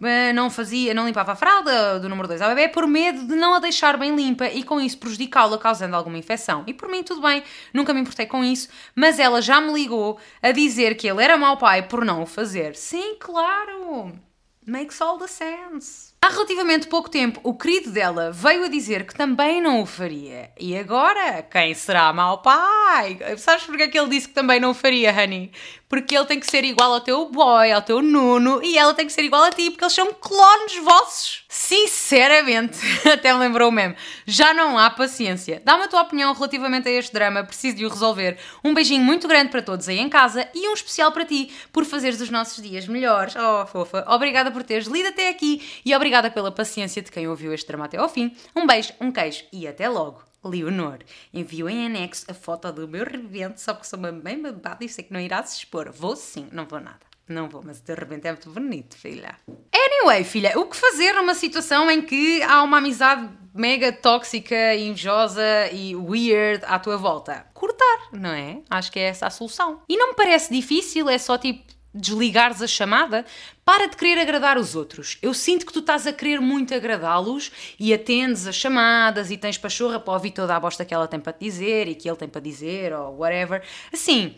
Eh, 0.03 0.33
não 0.33 0.49
fazia, 0.49 0.95
não 0.95 1.07
limpava 1.07 1.33
a 1.33 1.37
fralda 1.37 1.99
do 1.99 2.09
número 2.09 2.29
2 2.29 2.41
ao 2.41 2.49
bebê 2.51 2.69
por 2.69 2.87
medo 2.87 3.27
de 3.27 3.35
não 3.35 3.55
a 3.55 3.59
deixar 3.59 3.97
bem 3.97 4.15
limpa 4.15 4.47
e 4.47 4.63
com 4.63 4.81
isso 4.81 4.99
prejudicá-la, 4.99 5.59
causando 5.59 5.97
alguma 5.97 6.19
infecção. 6.19 6.63
E 6.67 6.75
por 6.75 6.89
mim 6.89 7.03
tudo 7.03 7.21
bem, 7.21 7.43
nunca 7.75 7.93
me 7.93 8.01
importei 8.01 8.27
com 8.27 8.45
isso, 8.45 8.69
mas 8.95 9.19
ela 9.19 9.43
já 9.43 9.61
me 9.61 9.73
ligou 9.73 10.19
a 10.43 10.53
dizer 10.53 10.95
que 10.97 11.09
ele 11.09 11.23
era 11.23 11.37
mau 11.37 11.57
pai 11.57 11.83
por 11.83 12.05
não 12.05 12.23
o 12.23 12.27
fazer. 12.27 12.77
Sim, 12.77 13.17
claro. 13.19 14.13
Makes 14.67 15.01
all 15.01 15.19
the 15.19 15.27
sense. 15.27 16.08
Há 16.21 16.31
relativamente 16.31 16.89
pouco 16.89 17.09
tempo, 17.09 17.39
o 17.45 17.55
querido 17.55 17.93
dela 17.93 18.33
veio 18.33 18.65
a 18.65 18.69
dizer 18.69 19.07
que 19.07 19.15
também 19.15 19.63
não 19.63 19.81
o 19.81 19.87
faria. 19.87 20.51
E 20.59 20.77
agora, 20.77 21.43
quem 21.43 21.73
será 21.75 22.13
mau 22.13 22.39
pai? 22.39 23.19
Sabes 23.37 23.65
porque 23.65 23.85
é 23.85 23.89
que 23.89 23.97
ele 23.97 24.09
disse 24.09 24.27
que 24.27 24.35
também 24.35 24.59
não 24.59 24.71
o 24.71 24.75
faria, 24.75 25.13
honey? 25.13 25.53
Porque 25.89 26.15
ele 26.15 26.27
tem 26.27 26.39
que 26.39 26.51
ser 26.51 26.65
igual 26.65 26.93
ao 26.93 27.01
teu 27.01 27.31
boy, 27.31 27.73
ao 27.73 27.81
teu 27.81 28.03
Nuno, 28.03 28.61
e 28.63 28.77
ela 28.77 28.93
tem 28.93 29.07
que 29.07 29.13
ser 29.13 29.23
igual 29.23 29.45
a 29.45 29.51
ti, 29.51 29.71
porque 29.71 29.85
eles 29.85 29.95
são 29.95 30.13
clones 30.13 30.77
vossos. 30.85 31.45
Sinceramente, 31.49 32.79
até 33.11 33.33
me 33.33 33.39
lembrou 33.39 33.71
mesmo, 33.71 33.95
já 34.27 34.53
não 34.53 34.77
há 34.77 34.91
paciência. 34.91 35.63
Dá-me 35.65 35.85
a 35.85 35.89
tua 35.89 36.03
opinião 36.03 36.35
relativamente 36.35 36.89
a 36.89 36.93
este 36.93 37.13
drama, 37.13 37.43
preciso 37.43 37.77
de 37.77 37.87
o 37.87 37.89
resolver. 37.89 38.37
Um 38.63 38.75
beijinho 38.75 39.03
muito 39.03 39.27
grande 39.27 39.51
para 39.51 39.63
todos 39.63 39.89
aí 39.89 39.99
em 39.99 40.11
casa 40.11 40.47
e 40.53 40.69
um 40.69 40.75
especial 40.75 41.11
para 41.11 41.25
ti, 41.25 41.51
por 41.73 41.87
fazeres 41.87 42.21
os 42.21 42.29
nossos 42.29 42.63
dias 42.63 42.87
melhores. 42.87 43.35
Oh, 43.35 43.67
fofa, 43.67 44.05
obrigada 44.09 44.51
por 44.51 44.63
teres 44.63 44.89
lido 44.89 45.09
até 45.09 45.31
aqui 45.31 45.63
e 45.87 45.95
obrigada 45.95 46.08
pela 46.33 46.51
paciência 46.51 47.03
de 47.03 47.11
quem 47.11 47.29
ouviu 47.29 47.53
este 47.53 47.67
drama 47.67 47.85
até 47.85 47.99
ao 47.99 48.09
fim. 48.09 48.35
Um 48.55 48.67
beijo, 48.67 48.93
um 49.01 49.13
queijo 49.13 49.45
e 49.53 49.67
até 49.67 49.89
logo. 49.89 50.23
Leonor, 50.45 50.99
enviou 51.35 51.69
em 51.69 51.87
anexo 51.87 52.25
a 52.31 52.35
foto 52.35 52.73
do 52.73 52.87
meu 52.87 53.05
rebento, 53.05 53.61
só 53.61 53.75
porque 53.75 53.89
sou 53.89 53.99
uma 53.99 54.13
bem 54.13 54.41
babada 54.41 54.85
e 54.85 54.89
sei 54.89 55.05
que 55.05 55.13
não 55.13 55.21
irá 55.21 55.43
se 55.43 55.59
expor. 55.59 55.91
Vou 55.91 56.17
sim, 56.17 56.49
não 56.53 56.65
vou 56.65 56.81
nada. 56.81 57.01
Não 57.29 57.49
vou, 57.49 57.63
mas 57.63 57.81
de 57.81 57.95
repente 57.95 58.27
é 58.27 58.33
muito 58.33 58.51
bonito, 58.51 58.97
filha. 58.97 59.37
Anyway, 59.75 60.25
filha, 60.25 60.59
o 60.59 60.65
que 60.65 60.77
fazer 60.77 61.13
numa 61.13 61.35
situação 61.35 61.91
em 61.91 62.01
que 62.01 62.43
há 62.43 62.63
uma 62.63 62.79
amizade 62.79 63.29
mega 63.55 63.93
tóxica, 63.93 64.75
invejosa 64.75 65.69
e 65.71 65.95
weird 65.95 66.65
à 66.67 66.79
tua 66.79 66.97
volta? 66.97 67.47
Cortar, 67.53 68.09
não 68.13 68.31
é? 68.31 68.63
Acho 68.71 68.91
que 68.91 68.99
é 68.99 69.05
essa 69.05 69.27
a 69.27 69.31
solução. 69.31 69.83
E 69.89 69.97
não 69.97 70.11
me 70.11 70.15
parece 70.15 70.53
difícil, 70.53 71.09
é 71.11 71.19
só 71.19 71.37
tipo 71.37 71.78
desligares 71.95 72.63
a 72.63 72.67
chamada, 72.67 73.25
para 73.65 73.87
de 73.87 73.97
querer 73.97 74.19
agradar 74.21 74.59
os 74.59 74.75
outros. 74.75 75.19
Eu 75.23 75.33
sinto 75.35 75.67
que 75.67 75.73
tu 75.73 75.81
estás 75.81 76.07
a 76.07 76.13
querer 76.13 76.41
muito 76.41 76.75
agradá-los 76.75 77.51
e 77.79 77.93
atendes 77.93 78.47
as 78.47 78.55
chamadas 78.55 79.31
e 79.31 79.37
tens 79.37 79.59
pachorra 79.59 79.99
para 79.99 80.15
ouvir 80.15 80.31
toda 80.31 80.55
a 80.55 80.61
bosta 80.61 80.85
que 80.85 80.95
ela 80.95 81.09
tem 81.09 81.21
para 81.21 81.33
te 81.33 81.45
dizer 81.45 81.89
e 81.89 81.95
que 81.95 82.09
ele 82.09 82.17
tem 82.17 82.29
para 82.29 82.41
dizer 82.41 82.93
ou 82.93 83.19
whatever. 83.19 83.63
Assim, 83.93 84.35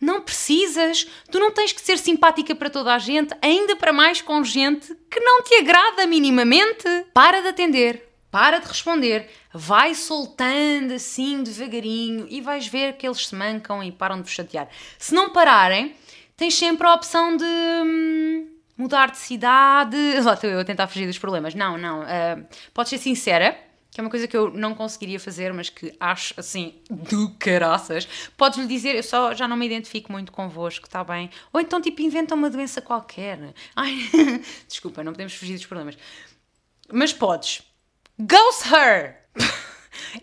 não 0.00 0.22
precisas. 0.22 1.06
Tu 1.30 1.38
não 1.38 1.50
tens 1.50 1.72
que 1.72 1.80
ser 1.80 1.98
simpática 1.98 2.54
para 2.54 2.70
toda 2.70 2.94
a 2.94 2.98
gente, 2.98 3.34
ainda 3.42 3.76
para 3.76 3.92
mais 3.92 4.22
com 4.22 4.42
gente 4.42 4.94
que 5.10 5.20
não 5.20 5.42
te 5.42 5.54
agrada 5.56 6.06
minimamente. 6.06 6.88
Para 7.12 7.42
de 7.42 7.48
atender. 7.48 8.08
Para 8.30 8.60
de 8.60 8.68
responder, 8.68 9.28
vai 9.52 9.92
soltando 9.92 10.94
assim 10.94 11.42
devagarinho 11.42 12.28
e 12.30 12.40
vais 12.40 12.68
ver 12.68 12.92
que 12.92 13.04
eles 13.04 13.26
se 13.26 13.34
mancam 13.34 13.82
e 13.82 13.90
param 13.90 14.18
de 14.18 14.22
vos 14.22 14.30
chatear. 14.30 14.68
Se 14.96 15.12
não 15.12 15.32
pararem, 15.32 15.96
tens 16.40 16.54
sempre 16.54 16.86
a 16.86 16.94
opção 16.94 17.36
de 17.36 17.44
hum, 17.44 18.48
mudar 18.74 19.10
de 19.10 19.18
cidade. 19.18 19.94
Lá 20.24 20.32
estou 20.32 20.48
eu 20.48 20.60
a 20.60 20.64
tentar 20.64 20.88
fugir 20.88 21.06
dos 21.06 21.18
problemas. 21.18 21.54
Não, 21.54 21.76
não. 21.76 22.00
Uh, 22.00 22.46
podes 22.72 22.88
ser 22.88 22.96
sincera, 22.96 23.58
que 23.90 24.00
é 24.00 24.02
uma 24.02 24.08
coisa 24.08 24.26
que 24.26 24.34
eu 24.34 24.50
não 24.50 24.74
conseguiria 24.74 25.20
fazer, 25.20 25.52
mas 25.52 25.68
que 25.68 25.94
acho 26.00 26.32
assim 26.38 26.80
do 26.90 27.28
caraças. 27.38 28.08
Podes-lhe 28.38 28.66
dizer, 28.66 28.96
eu 28.96 29.02
só 29.02 29.34
já 29.34 29.46
não 29.46 29.54
me 29.54 29.66
identifico 29.66 30.10
muito 30.10 30.32
convosco, 30.32 30.86
está 30.86 31.04
bem? 31.04 31.28
Ou 31.52 31.60
então, 31.60 31.78
tipo, 31.78 32.00
inventa 32.00 32.34
uma 32.34 32.48
doença 32.48 32.80
qualquer. 32.80 33.52
Ai, 33.76 34.08
desculpa, 34.66 35.04
não 35.04 35.12
podemos 35.12 35.34
fugir 35.34 35.52
dos 35.56 35.66
problemas. 35.66 35.98
Mas 36.90 37.12
podes. 37.12 37.60
Ghost 38.18 38.74
her! 38.74 39.26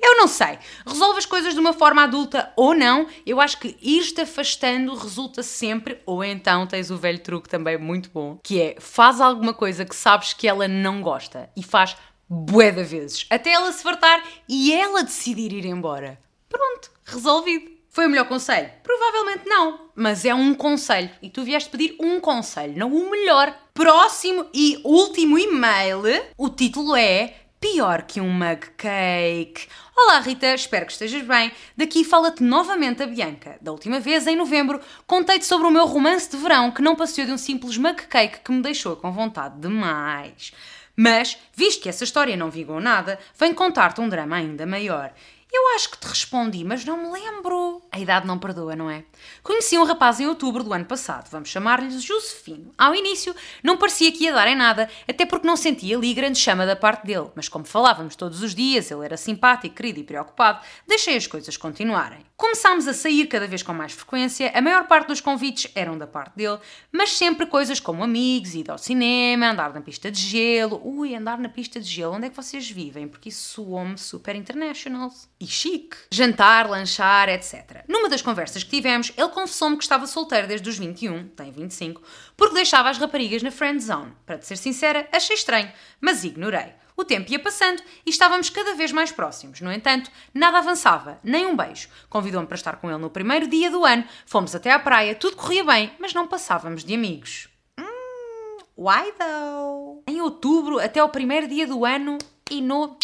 Eu 0.02 0.18
não 0.18 0.28
sei. 0.28 0.60
Resolve 0.86 1.20
as 1.20 1.26
coisas 1.26 1.54
de 1.54 1.60
uma 1.60 1.74
forma 1.74 2.04
adulta 2.04 2.52
ou 2.56 2.74
não. 2.74 3.08
Eu 3.26 3.40
acho 3.40 3.60
que 3.60 3.78
ir-te 3.82 4.22
afastando 4.22 4.96
resulta 4.96 5.44
sempre. 5.44 6.02
Ou 6.06 6.24
então 6.24 6.68
tens 6.68 6.92
o 6.92 6.98
velho 6.98 7.20
truque 7.20 7.50
também 7.50 7.78
muito 7.78 8.10
bom, 8.10 8.40
que 8.44 8.62
é 8.62 8.76
faz 8.80 9.22
alguma 9.22 9.54
coisa 9.54 9.86
que 9.86 9.96
sabes 9.96 10.34
que 10.34 10.48
ela 10.48 10.68
não 10.68 11.02
gosta 11.02 11.50
e 11.56 11.64
faz 11.64 11.96
bué 12.30 12.72
de 12.72 12.84
vezes, 12.84 13.26
até 13.30 13.52
ela 13.52 13.72
se 13.72 13.82
fartar 13.82 14.22
e 14.50 14.74
ela 14.74 15.04
decidir 15.04 15.54
ir 15.54 15.66
embora. 15.66 16.20
Pronto, 16.50 16.92
resolvido. 17.06 17.78
Foi 17.90 18.06
o 18.06 18.10
melhor 18.10 18.28
conselho? 18.28 18.70
Provavelmente 18.84 19.48
não, 19.48 19.90
mas 19.96 20.24
é 20.24 20.34
um 20.34 20.54
conselho 20.54 21.10
e 21.20 21.32
tu 21.32 21.44
vieste 21.44 21.70
pedir 21.70 21.96
um 22.00 22.20
conselho, 22.20 22.78
não 22.78 22.94
o 22.94 23.10
melhor. 23.10 23.58
Próximo 23.74 24.46
e 24.54 24.80
último 24.84 25.40
e-mail, 25.40 26.02
o 26.38 26.50
título 26.50 26.96
é 26.96 27.34
pior 27.60 28.04
que 28.04 28.22
um 28.22 28.32
mug 28.32 28.68
cake. 28.78 29.68
Olá 29.96 30.20
Rita, 30.20 30.54
espero 30.54 30.86
que 30.86 30.92
estejas 30.92 31.24
bem. 31.24 31.52
Daqui 31.76 32.04
fala-te 32.04 32.44
novamente 32.44 33.02
a 33.02 33.08
Bianca. 33.08 33.58
Da 33.62 33.72
última 33.72 34.00
vez, 34.00 34.28
em 34.28 34.36
novembro, 34.36 34.80
contei-te 35.06 35.46
sobre 35.46 35.68
o 35.68 35.72
meu 35.72 35.86
romance 35.86 36.30
de 36.30 36.38
verão 36.38 36.72
que 36.72 36.82
não 36.82 36.96
passou 36.96 37.26
de 37.26 37.32
um 37.32 37.38
simples 37.38 37.78
mug 37.78 38.08
cake 38.08 38.42
que 38.44 38.52
me 38.52 38.62
deixou 38.62 38.96
com 38.96 39.12
vontade 39.12 39.60
demais. 39.60 40.52
Mas, 40.96 41.38
visto 41.54 41.84
que 41.84 41.90
essa 41.90 42.04
história 42.04 42.36
não 42.36 42.50
vingou 42.50 42.80
nada, 42.80 43.20
venho 43.38 43.56
contar-te 43.56 44.02
um 44.02 44.10
drama 44.10 44.36
ainda 44.36 44.66
maior. 44.66 45.12
Eu 45.52 45.76
acho 45.76 45.90
que 45.90 45.98
te 45.98 46.08
respondi, 46.08 46.64
mas 46.64 46.84
não 46.84 46.98
me 46.98 47.10
lembro. 47.10 47.82
A 47.92 48.00
idade 48.00 48.28
não 48.28 48.38
perdoa, 48.38 48.76
não 48.76 48.90
é? 48.90 49.06
Conheci 49.42 49.78
um 49.78 49.86
rapaz 49.86 50.20
em 50.20 50.28
outubro 50.28 50.64
do 50.64 50.74
ano 50.74 50.86
passado, 50.86 51.30
vamos 51.32 51.50
chamar-lhe 51.50 51.98
Josefino. 52.00 52.74
Ao 52.78 52.94
início, 52.94 53.34
não 53.64 53.78
parecia 53.78 54.12
que 54.12 54.26
ia 54.26 54.34
dar 54.34 54.48
em 54.48 54.56
nada, 54.56 54.90
até 55.08 55.26
porque 55.26 55.48
não 55.48 55.56
sentia 55.56 55.98
ali 55.98 56.14
grande 56.14 56.38
chama 56.38 56.66
da 56.66 56.76
parte 56.76 57.06
dele, 57.06 57.32
mas 57.34 57.48
como 57.48 57.66
falávamos 57.66 58.16
todos 58.16 58.42
os 58.44 58.54
dias, 58.54 58.92
ele 58.92 59.06
era 59.06 59.16
simpático, 59.16 59.76
querido 59.76 60.00
e 60.00 60.04
preocupado, 60.04 60.64
deixei 60.86 61.16
as 61.16 61.28
coisas 61.28 61.56
continuarem. 61.56 62.26
Começámos 62.36 62.88
a 62.88 62.94
sair 62.94 63.26
cada 63.26 63.48
vez 63.48 63.64
com 63.64 63.74
mais 63.74 63.94
frequência, 63.94 64.52
a 64.54 64.62
maior 64.62 64.86
parte 64.88 65.08
dos 65.08 65.22
convites 65.22 65.72
eram 65.74 65.98
da 65.98 66.06
parte 66.06 66.36
dele, 66.36 66.60
mas 66.92 67.14
sempre 67.14 67.48
coisas 67.48 67.80
como 67.80 68.04
amigos, 68.04 68.54
ir 68.54 68.70
ao 68.70 68.78
cinema, 68.78 69.52
andar 69.52 69.74
na 69.74 69.82
pista 69.82 70.12
de 70.12 70.22
gelo. 70.22 70.80
Ui, 70.84 71.16
andar 71.16 71.40
na 71.40 71.50
pista 71.50 71.80
de 71.80 71.90
gelo, 71.90 72.14
onde 72.14 72.28
é 72.28 72.30
que 72.30 72.36
vocês 72.36 72.70
vivem? 72.70 73.08
Porque 73.08 73.30
isso 73.30 73.56
soou-me 73.56 73.98
super 73.98 74.36
international 74.36 75.10
e 75.40 75.46
chique. 75.46 75.98
Jantar, 76.12 76.70
lanchar, 76.70 77.30
etc. 77.30 77.84
Numa 77.88 78.10
das 78.10 78.22
conversas 78.22 78.64
que 78.64 78.70
tivemos, 78.70 79.12
ele 79.16 79.30
confessou-me 79.30 79.78
que 79.78 79.84
estava 79.84 80.08
solteiro 80.08 80.48
desde 80.48 80.70
os 80.70 80.78
21, 80.78 81.30
tem 81.30 81.52
25, 81.52 82.02
porque 82.36 82.56
deixava 82.56 82.90
as 82.90 82.98
raparigas 82.98 83.44
na 83.44 83.52
friend 83.52 83.82
zone. 83.82 84.14
Para 84.26 84.38
te 84.38 84.48
ser 84.48 84.58
sincera, 84.58 85.08
achei 85.12 85.36
estranho, 85.36 85.72
mas 86.02 86.24
ignorei. 86.24 86.74
O 86.96 87.06
tempo 87.06 87.32
ia 87.32 87.38
passando 87.38 87.84
e 88.04 88.10
estávamos 88.10 88.50
cada 88.50 88.74
vez 88.74 88.92
mais 88.92 89.12
próximos. 89.12 89.62
No 89.62 89.72
entanto, 89.72 90.10
nada 90.34 90.58
avançava, 90.58 91.20
nem 91.24 91.46
um 91.46 91.56
beijo. 91.56 91.90
Convidou-me 92.10 92.48
para 92.48 92.56
estar 92.56 92.78
com 92.78 92.90
ele 92.90 92.98
no 92.98 93.12
primeiro 93.12 93.48
dia 93.48 93.70
do 93.70 93.86
ano, 93.86 94.04
fomos 94.26 94.56
até 94.56 94.72
à 94.72 94.80
praia, 94.80 95.14
tudo 95.14 95.36
corria 95.36 95.64
bem, 95.64 95.92
mas 96.00 96.16
não 96.16 96.28
passávamos 96.28 96.84
de 96.84 96.96
amigos. 96.96 97.50
Hum, 97.80 98.58
why 98.76 99.14
though? 99.20 100.04
Em 100.08 100.20
outubro, 100.22 100.80
até 100.80 101.04
o 101.04 101.10
primeiro 101.10 101.48
dia 101.48 101.68
do 101.68 101.86
ano 101.86 102.18
e 102.50 102.62
no. 102.62 102.98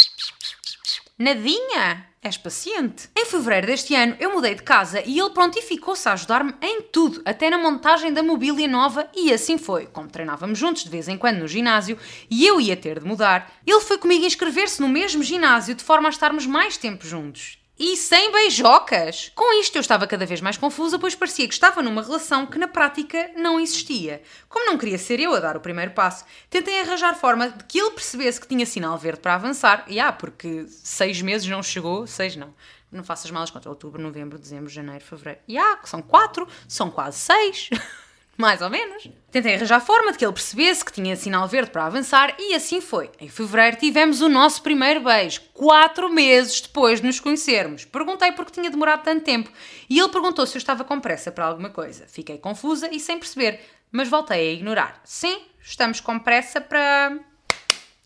Nadinha! 1.20 2.13
És 2.24 2.38
paciente. 2.38 3.10
Em 3.18 3.26
fevereiro 3.26 3.68
deste 3.68 3.94
ano, 3.94 4.16
eu 4.18 4.32
mudei 4.32 4.56
de 4.56 4.64
casa 4.64 5.04
e 5.06 5.20
ele 5.20 5.30
prontificou-se 5.32 6.08
a 6.08 6.14
ajudar-me 6.14 6.54
em 6.62 6.82
tudo, 6.84 7.22
até 7.26 7.50
na 7.50 7.58
montagem 7.58 8.14
da 8.14 8.24
mobília 8.24 8.66
nova, 8.66 9.10
e 9.14 9.34
assim 9.34 9.58
foi. 9.58 9.88
Como 9.88 10.08
treinávamos 10.08 10.58
juntos 10.58 10.86
de 10.86 10.90
vez 10.90 11.10
em 11.10 11.18
quando 11.18 11.40
no 11.40 11.48
ginásio 11.50 11.98
e 12.30 12.48
eu 12.48 12.62
ia 12.62 12.78
ter 12.78 13.02
de 13.02 13.06
mudar, 13.06 13.52
ele 13.68 13.82
foi 13.82 13.98
comigo 13.98 14.26
inscrever-se 14.26 14.82
no 14.82 14.88
mesmo 14.88 15.22
ginásio 15.22 15.76
de 15.76 15.84
forma 15.84 16.08
a 16.08 16.12
estarmos 16.12 16.46
mais 16.46 16.78
tempo 16.78 17.06
juntos. 17.06 17.63
E 17.78 17.98
sem 17.98 18.32
beijocas! 18.32 19.32
Com 19.34 19.60
isto 19.60 19.76
eu 19.76 19.82
estava 19.82 20.06
cada 20.06 20.28
vez 20.28 20.40
mais 20.42 20.58
confusa, 20.58 21.00
pois 21.00 21.16
parecia 21.16 21.48
que 21.48 21.54
estava 21.56 21.82
numa 21.82 22.04
relação 22.04 22.46
que 22.46 22.60
na 22.60 22.68
prática 22.68 23.32
não 23.36 23.60
existia. 23.60 24.22
Como 24.48 24.68
não 24.68 24.78
queria 24.78 24.98
ser 25.00 25.20
eu 25.20 25.34
a 25.34 25.40
dar 25.40 25.58
o 25.58 25.60
primeiro 25.60 25.92
passo, 25.92 26.24
tentei 26.52 26.80
arranjar 26.82 27.16
forma 27.16 27.50
de 27.50 27.64
que 27.64 27.80
ele 27.80 27.90
percebesse 27.90 28.40
que 28.40 28.48
tinha 28.48 28.66
sinal 28.66 28.96
verde 28.96 29.22
para 29.22 29.34
avançar. 29.34 29.86
E 29.88 30.00
ah, 30.00 30.14
porque 30.14 30.68
seis 30.68 31.20
meses 31.24 31.48
não 31.48 31.64
chegou, 31.64 32.06
seis 32.06 32.36
não. 32.36 32.54
Não 32.92 33.04
faças 33.04 33.32
malas 33.32 33.50
contra 33.50 33.72
outubro, 33.72 34.00
novembro, 34.00 34.38
dezembro, 34.38 34.70
janeiro, 34.70 35.04
fevereiro. 35.04 35.40
E 35.48 35.58
ah, 35.58 35.80
são 35.84 36.00
quatro, 36.00 36.48
são 36.68 36.92
quase 36.92 37.18
seis. 37.18 37.72
Mais 38.38 38.62
ou 38.62 38.70
menos. 38.70 39.08
Tentei 39.32 39.56
arranjar 39.56 39.80
forma 39.80 40.12
de 40.12 40.18
que 40.18 40.26
ele 40.26 40.34
percebesse 40.34 40.84
que 40.84 40.92
tinha 40.92 41.16
sinal 41.16 41.48
verde 41.48 41.70
para 41.70 41.86
avançar 41.86 42.36
e 42.40 42.56
assim 42.56 42.82
foi. 42.82 43.12
Em 43.20 43.30
fevereiro 43.30 43.78
tivemos 43.78 44.22
o 44.22 44.30
nosso 44.30 44.62
primeiro 44.62 45.02
beijo, 45.02 45.42
quatro 45.54 46.10
meses 46.12 46.62
depois 46.62 47.00
de 47.00 47.06
nos 47.06 47.20
conhecermos. 47.20 47.86
Perguntei 47.86 48.32
porque 48.32 48.52
tinha 48.52 48.72
demorado 48.72 49.04
tanto 49.04 49.24
tempo 49.24 49.52
e 49.90 50.00
ele 50.00 50.10
perguntou 50.10 50.46
se 50.48 50.56
eu 50.56 50.60
estava 50.60 50.84
com 50.84 51.00
pressa 51.00 51.32
para 51.32 51.46
alguma 51.46 51.70
coisa. 51.70 52.06
Fiquei 52.08 52.38
confusa 52.38 52.90
e 52.92 53.00
sem 53.00 53.20
perceber, 53.20 53.60
mas 53.92 54.10
voltei 54.10 54.50
a 54.50 54.54
ignorar. 54.54 55.02
Sim, 55.04 55.40
estamos 55.62 56.00
com 56.00 56.18
pressa 56.18 56.60
para. 56.60 57.18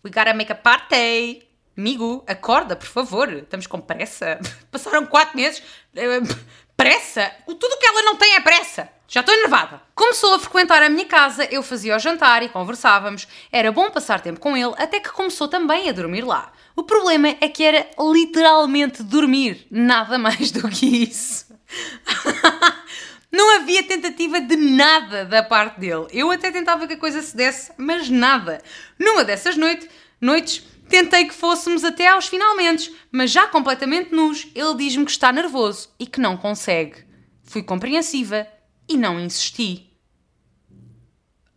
We 0.04 0.10
gotta 0.10 0.34
make 0.34 0.52
a 0.52 0.54
party! 0.54 1.46
Amigo, 1.76 2.24
acorda, 2.26 2.74
por 2.74 2.88
favor. 2.88 3.32
Estamos 3.32 3.66
com 3.66 3.80
pressa. 3.80 4.38
Passaram 4.70 5.06
quatro 5.06 5.36
meses. 5.36 5.62
Eh, 5.94 6.20
pressa? 6.76 7.30
Tudo 7.46 7.78
que 7.78 7.86
ela 7.86 8.02
não 8.02 8.16
tem 8.16 8.34
é 8.34 8.40
pressa. 8.40 8.97
Já 9.10 9.20
estou 9.20 9.34
enervada. 9.34 9.80
Começou 9.94 10.34
a 10.34 10.38
frequentar 10.38 10.82
a 10.82 10.88
minha 10.90 11.06
casa, 11.06 11.48
eu 11.50 11.62
fazia 11.62 11.96
o 11.96 11.98
jantar 11.98 12.42
e 12.42 12.48
conversávamos. 12.50 13.26
Era 13.50 13.72
bom 13.72 13.90
passar 13.90 14.20
tempo 14.20 14.38
com 14.38 14.54
ele, 14.54 14.74
até 14.76 15.00
que 15.00 15.10
começou 15.10 15.48
também 15.48 15.88
a 15.88 15.92
dormir 15.92 16.20
lá. 16.20 16.52
O 16.76 16.82
problema 16.82 17.28
é 17.40 17.48
que 17.48 17.64
era 17.64 17.88
literalmente 17.98 19.02
dormir, 19.02 19.66
nada 19.70 20.18
mais 20.18 20.50
do 20.50 20.68
que 20.68 21.04
isso. 21.04 21.46
Não 23.32 23.56
havia 23.56 23.82
tentativa 23.82 24.42
de 24.42 24.56
nada 24.56 25.24
da 25.24 25.42
parte 25.42 25.80
dele. 25.80 26.06
Eu 26.12 26.30
até 26.30 26.50
tentava 26.50 26.86
que 26.86 26.92
a 26.92 26.98
coisa 26.98 27.22
se 27.22 27.34
desse, 27.34 27.72
mas 27.78 28.10
nada. 28.10 28.60
Numa 28.98 29.24
dessas 29.24 29.56
noite, 29.56 29.88
noites, 30.20 30.62
tentei 30.86 31.24
que 31.24 31.34
fôssemos 31.34 31.82
até 31.82 32.08
aos 32.08 32.26
finalmente, 32.28 32.94
mas 33.10 33.30
já 33.30 33.46
completamente 33.46 34.14
nus, 34.14 34.48
ele 34.54 34.74
diz-me 34.76 35.06
que 35.06 35.10
está 35.10 35.32
nervoso 35.32 35.88
e 35.98 36.06
que 36.06 36.20
não 36.20 36.36
consegue. 36.36 37.06
Fui 37.42 37.62
compreensiva 37.62 38.46
e 38.88 38.96
não 38.96 39.20
insisti. 39.20 39.92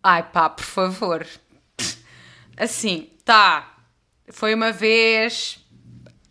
Ai 0.04 0.24
pá, 0.24 0.50
por 0.50 0.66
favor. 0.66 1.28
Assim, 2.58 3.10
tá. 3.24 3.78
Foi 4.30 4.54
uma 4.54 4.72
vez. 4.72 5.60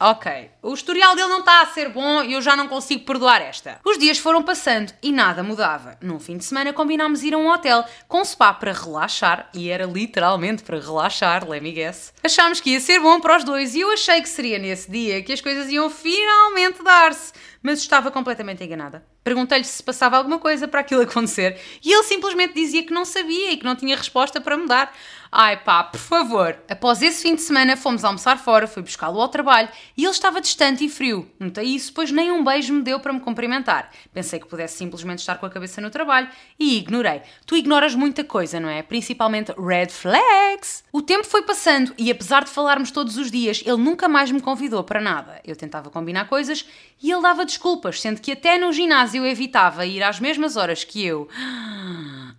Ok. 0.02 0.50
O 0.62 0.72
historial 0.72 1.14
dele 1.14 1.28
não 1.28 1.40
está 1.40 1.60
a 1.60 1.66
ser 1.66 1.90
bom 1.90 2.22
e 2.22 2.32
eu 2.32 2.40
já 2.40 2.56
não 2.56 2.66
consigo 2.66 3.04
perdoar 3.04 3.42
esta. 3.42 3.78
Os 3.84 3.98
dias 3.98 4.16
foram 4.16 4.42
passando 4.42 4.94
e 5.02 5.12
nada 5.12 5.42
mudava. 5.42 5.98
Num 6.00 6.18
fim 6.18 6.38
de 6.38 6.44
semana 6.44 6.72
combinámos 6.72 7.22
ir 7.22 7.34
a 7.34 7.36
um 7.36 7.50
hotel 7.50 7.84
com 8.08 8.24
spa 8.24 8.54
para 8.54 8.72
relaxar 8.72 9.50
e 9.52 9.68
era 9.68 9.84
literalmente 9.84 10.62
para 10.62 10.80
relaxar, 10.80 11.46
let 11.46 11.62
me 11.62 11.72
guess. 11.72 12.14
Achámos 12.24 12.60
que 12.60 12.70
ia 12.70 12.80
ser 12.80 12.98
bom 12.98 13.20
para 13.20 13.36
os 13.36 13.44
dois 13.44 13.74
e 13.74 13.80
eu 13.80 13.92
achei 13.92 14.22
que 14.22 14.28
seria 14.28 14.58
nesse 14.58 14.90
dia 14.90 15.22
que 15.22 15.34
as 15.34 15.42
coisas 15.42 15.68
iam 15.68 15.90
finalmente 15.90 16.82
dar-se, 16.82 17.34
mas 17.62 17.80
estava 17.80 18.10
completamente 18.10 18.64
enganada. 18.64 19.04
Perguntei-lhe 19.22 19.64
se 19.64 19.82
passava 19.82 20.16
alguma 20.16 20.38
coisa 20.38 20.66
para 20.66 20.80
aquilo 20.80 21.02
acontecer 21.02 21.60
e 21.84 21.92
ele 21.92 22.02
simplesmente 22.04 22.54
dizia 22.54 22.82
que 22.82 22.92
não 22.92 23.04
sabia 23.04 23.52
e 23.52 23.56
que 23.56 23.64
não 23.64 23.76
tinha 23.76 23.96
resposta 23.96 24.40
para 24.40 24.56
mudar. 24.56 24.92
Ai 25.32 25.62
pá, 25.62 25.84
por 25.84 26.00
favor. 26.00 26.58
Após 26.68 27.00
esse 27.02 27.22
fim 27.22 27.36
de 27.36 27.42
semana 27.42 27.76
fomos 27.76 28.04
almoçar 28.04 28.36
fora, 28.36 28.66
fui 28.66 28.82
buscá-lo 28.82 29.20
ao 29.20 29.28
trabalho 29.28 29.68
e 29.96 30.02
ele 30.02 30.10
estava 30.10 30.40
distante 30.40 30.84
e 30.84 30.88
frio. 30.88 31.30
Notei 31.38 31.66
isso, 31.66 31.92
pois 31.92 32.10
nem 32.10 32.32
um 32.32 32.42
beijo 32.42 32.72
me 32.72 32.82
deu 32.82 32.98
para 32.98 33.12
me 33.12 33.20
cumprimentar. 33.20 33.90
Pensei 34.12 34.40
que 34.40 34.48
pudesse 34.48 34.78
simplesmente 34.78 35.20
estar 35.20 35.36
com 35.36 35.46
a 35.46 35.50
cabeça 35.50 35.80
no 35.80 35.90
trabalho 35.90 36.28
e 36.58 36.78
ignorei. 36.78 37.22
Tu 37.46 37.56
ignoras 37.56 37.94
muita 37.94 38.24
coisa, 38.24 38.58
não 38.58 38.68
é? 38.68 38.82
Principalmente 38.82 39.52
red 39.52 39.90
flags. 39.90 40.82
O 40.90 41.00
tempo 41.00 41.24
foi 41.24 41.42
passando 41.42 41.94
e 41.96 42.10
apesar 42.10 42.42
de 42.42 42.50
falarmos 42.50 42.90
todos 42.90 43.16
os 43.16 43.30
dias, 43.30 43.62
ele 43.64 43.76
nunca 43.76 44.08
mais 44.08 44.32
me 44.32 44.40
convidou 44.40 44.82
para 44.82 45.00
nada. 45.00 45.40
Eu 45.44 45.54
tentava 45.54 45.90
combinar 45.90 46.26
coisas 46.28 46.66
e 47.00 47.12
ele 47.12 47.22
dava 47.22 47.44
desculpas, 47.44 48.00
sendo 48.00 48.20
que 48.20 48.32
até 48.32 48.58
no 48.58 48.72
ginásio 48.72 49.09
evitava 49.18 49.86
ir 49.86 50.02
às 50.02 50.20
mesmas 50.20 50.56
horas 50.56 50.84
que 50.84 51.04
eu. 51.04 51.28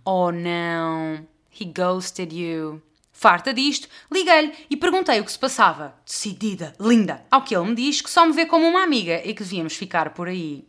Oh 0.04 0.30
não, 0.30 1.26
he 1.58 1.64
ghosted 1.64 2.34
you. 2.34 2.82
Farta 3.12 3.54
disto, 3.54 3.88
liguei-lhe 4.10 4.52
e 4.68 4.76
perguntei 4.76 5.20
o 5.20 5.24
que 5.24 5.30
se 5.30 5.38
passava. 5.38 5.94
Decidida, 6.04 6.72
linda. 6.80 7.24
Ao 7.30 7.42
que 7.42 7.54
ele 7.54 7.68
me 7.68 7.74
diz 7.76 8.00
que 8.00 8.10
só 8.10 8.26
me 8.26 8.32
vê 8.32 8.46
como 8.46 8.66
uma 8.66 8.82
amiga 8.82 9.22
e 9.24 9.32
que 9.32 9.44
devíamos 9.44 9.76
ficar 9.76 10.10
por 10.10 10.26
aí. 10.26 10.66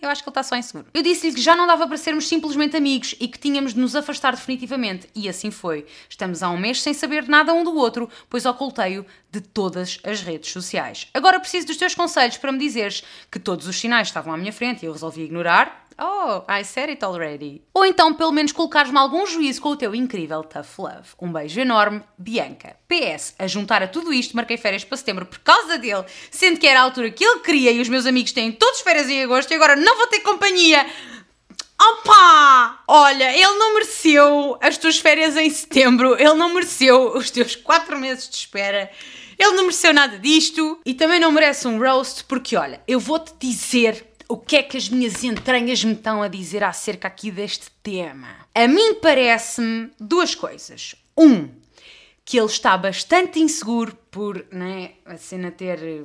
Eu 0.00 0.08
acho 0.08 0.22
que 0.22 0.28
ele 0.28 0.32
está 0.32 0.42
só 0.42 0.56
inseguro. 0.56 0.86
Eu 0.92 1.02
disse-lhe 1.02 1.34
que 1.34 1.40
já 1.40 1.56
não 1.56 1.66
dava 1.66 1.86
para 1.86 1.96
sermos 1.96 2.28
simplesmente 2.28 2.76
amigos 2.76 3.14
e 3.18 3.28
que 3.28 3.38
tínhamos 3.38 3.74
de 3.74 3.80
nos 3.80 3.96
afastar 3.96 4.34
definitivamente. 4.34 5.08
E 5.14 5.28
assim 5.28 5.50
foi. 5.50 5.86
Estamos 6.08 6.42
há 6.42 6.50
um 6.50 6.58
mês 6.58 6.82
sem 6.82 6.92
saber 6.94 7.28
nada 7.28 7.52
um 7.52 7.64
do 7.64 7.74
outro, 7.74 8.08
pois 8.28 8.44
ocultei-o 8.44 9.06
de 9.30 9.40
todas 9.40 9.98
as 10.04 10.20
redes 10.20 10.50
sociais. 10.50 11.08
Agora 11.14 11.40
preciso 11.40 11.66
dos 11.66 11.76
teus 11.76 11.94
conselhos 11.94 12.36
para 12.36 12.52
me 12.52 12.58
dizeres 12.58 13.02
que 13.30 13.38
todos 13.38 13.66
os 13.66 13.78
sinais 13.78 14.08
estavam 14.08 14.32
à 14.32 14.36
minha 14.36 14.52
frente 14.52 14.82
e 14.82 14.86
eu 14.86 14.92
resolvi 14.92 15.22
ignorar 15.22 15.85
Oh, 15.98 16.44
I 16.46 16.62
said 16.62 16.90
it 16.90 17.02
already. 17.02 17.62
Ou 17.72 17.84
então, 17.86 18.12
pelo 18.12 18.30
menos, 18.30 18.52
colocares-me 18.52 18.98
algum 18.98 19.26
juízo 19.26 19.62
com 19.62 19.70
o 19.70 19.76
teu 19.76 19.94
incrível 19.94 20.44
tough 20.44 20.78
love. 20.78 21.08
Um 21.20 21.32
beijo 21.32 21.58
enorme, 21.58 22.02
Bianca. 22.18 22.76
PS, 22.86 23.34
a 23.38 23.46
juntar 23.46 23.82
a 23.82 23.88
tudo 23.88 24.12
isto, 24.12 24.36
marquei 24.36 24.58
férias 24.58 24.84
para 24.84 24.98
setembro 24.98 25.24
por 25.24 25.38
causa 25.38 25.78
dele, 25.78 26.04
sendo 26.30 26.60
que 26.60 26.66
era 26.66 26.80
a 26.80 26.82
altura 26.82 27.10
que 27.10 27.24
ele 27.24 27.40
queria 27.40 27.72
e 27.72 27.80
os 27.80 27.88
meus 27.88 28.04
amigos 28.04 28.32
têm 28.32 28.52
todos 28.52 28.80
férias 28.80 29.08
em 29.08 29.24
agosto 29.24 29.50
e 29.50 29.54
agora 29.54 29.74
não 29.74 29.96
vou 29.96 30.06
ter 30.06 30.20
companhia. 30.20 30.86
Opa! 31.80 32.82
Olha, 32.86 33.32
ele 33.32 33.58
não 33.58 33.74
mereceu 33.74 34.58
as 34.60 34.76
tuas 34.76 34.98
férias 34.98 35.36
em 35.36 35.48
setembro, 35.48 36.14
ele 36.18 36.34
não 36.34 36.52
mereceu 36.52 37.16
os 37.16 37.30
teus 37.30 37.56
quatro 37.56 37.98
meses 37.98 38.28
de 38.28 38.36
espera. 38.36 38.90
Ele 39.38 39.52
não 39.52 39.64
mereceu 39.64 39.92
nada 39.92 40.18
disto 40.18 40.78
e 40.84 40.94
também 40.94 41.20
não 41.20 41.30
merece 41.30 41.68
um 41.68 41.78
roast, 41.78 42.24
porque 42.24 42.56
olha, 42.56 42.80
eu 42.88 42.98
vou-te 42.98 43.32
dizer 43.38 44.15
o 44.28 44.36
que 44.36 44.56
é 44.56 44.62
que 44.62 44.76
as 44.76 44.88
minhas 44.88 45.22
entranhas 45.22 45.82
me 45.84 45.92
estão 45.92 46.22
a 46.22 46.28
dizer 46.28 46.64
acerca 46.64 47.08
aqui 47.08 47.30
deste 47.30 47.70
tema? 47.82 48.28
A 48.54 48.66
mim 48.66 48.94
parece-me 48.94 49.90
duas 49.98 50.34
coisas. 50.34 50.94
Um, 51.16 51.48
que 52.24 52.36
ele 52.36 52.46
está 52.46 52.76
bastante 52.76 53.38
inseguro 53.38 53.96
por 54.10 54.44
né, 54.50 54.92
a 55.06 55.16
cena 55.16 55.50
ter 55.50 56.04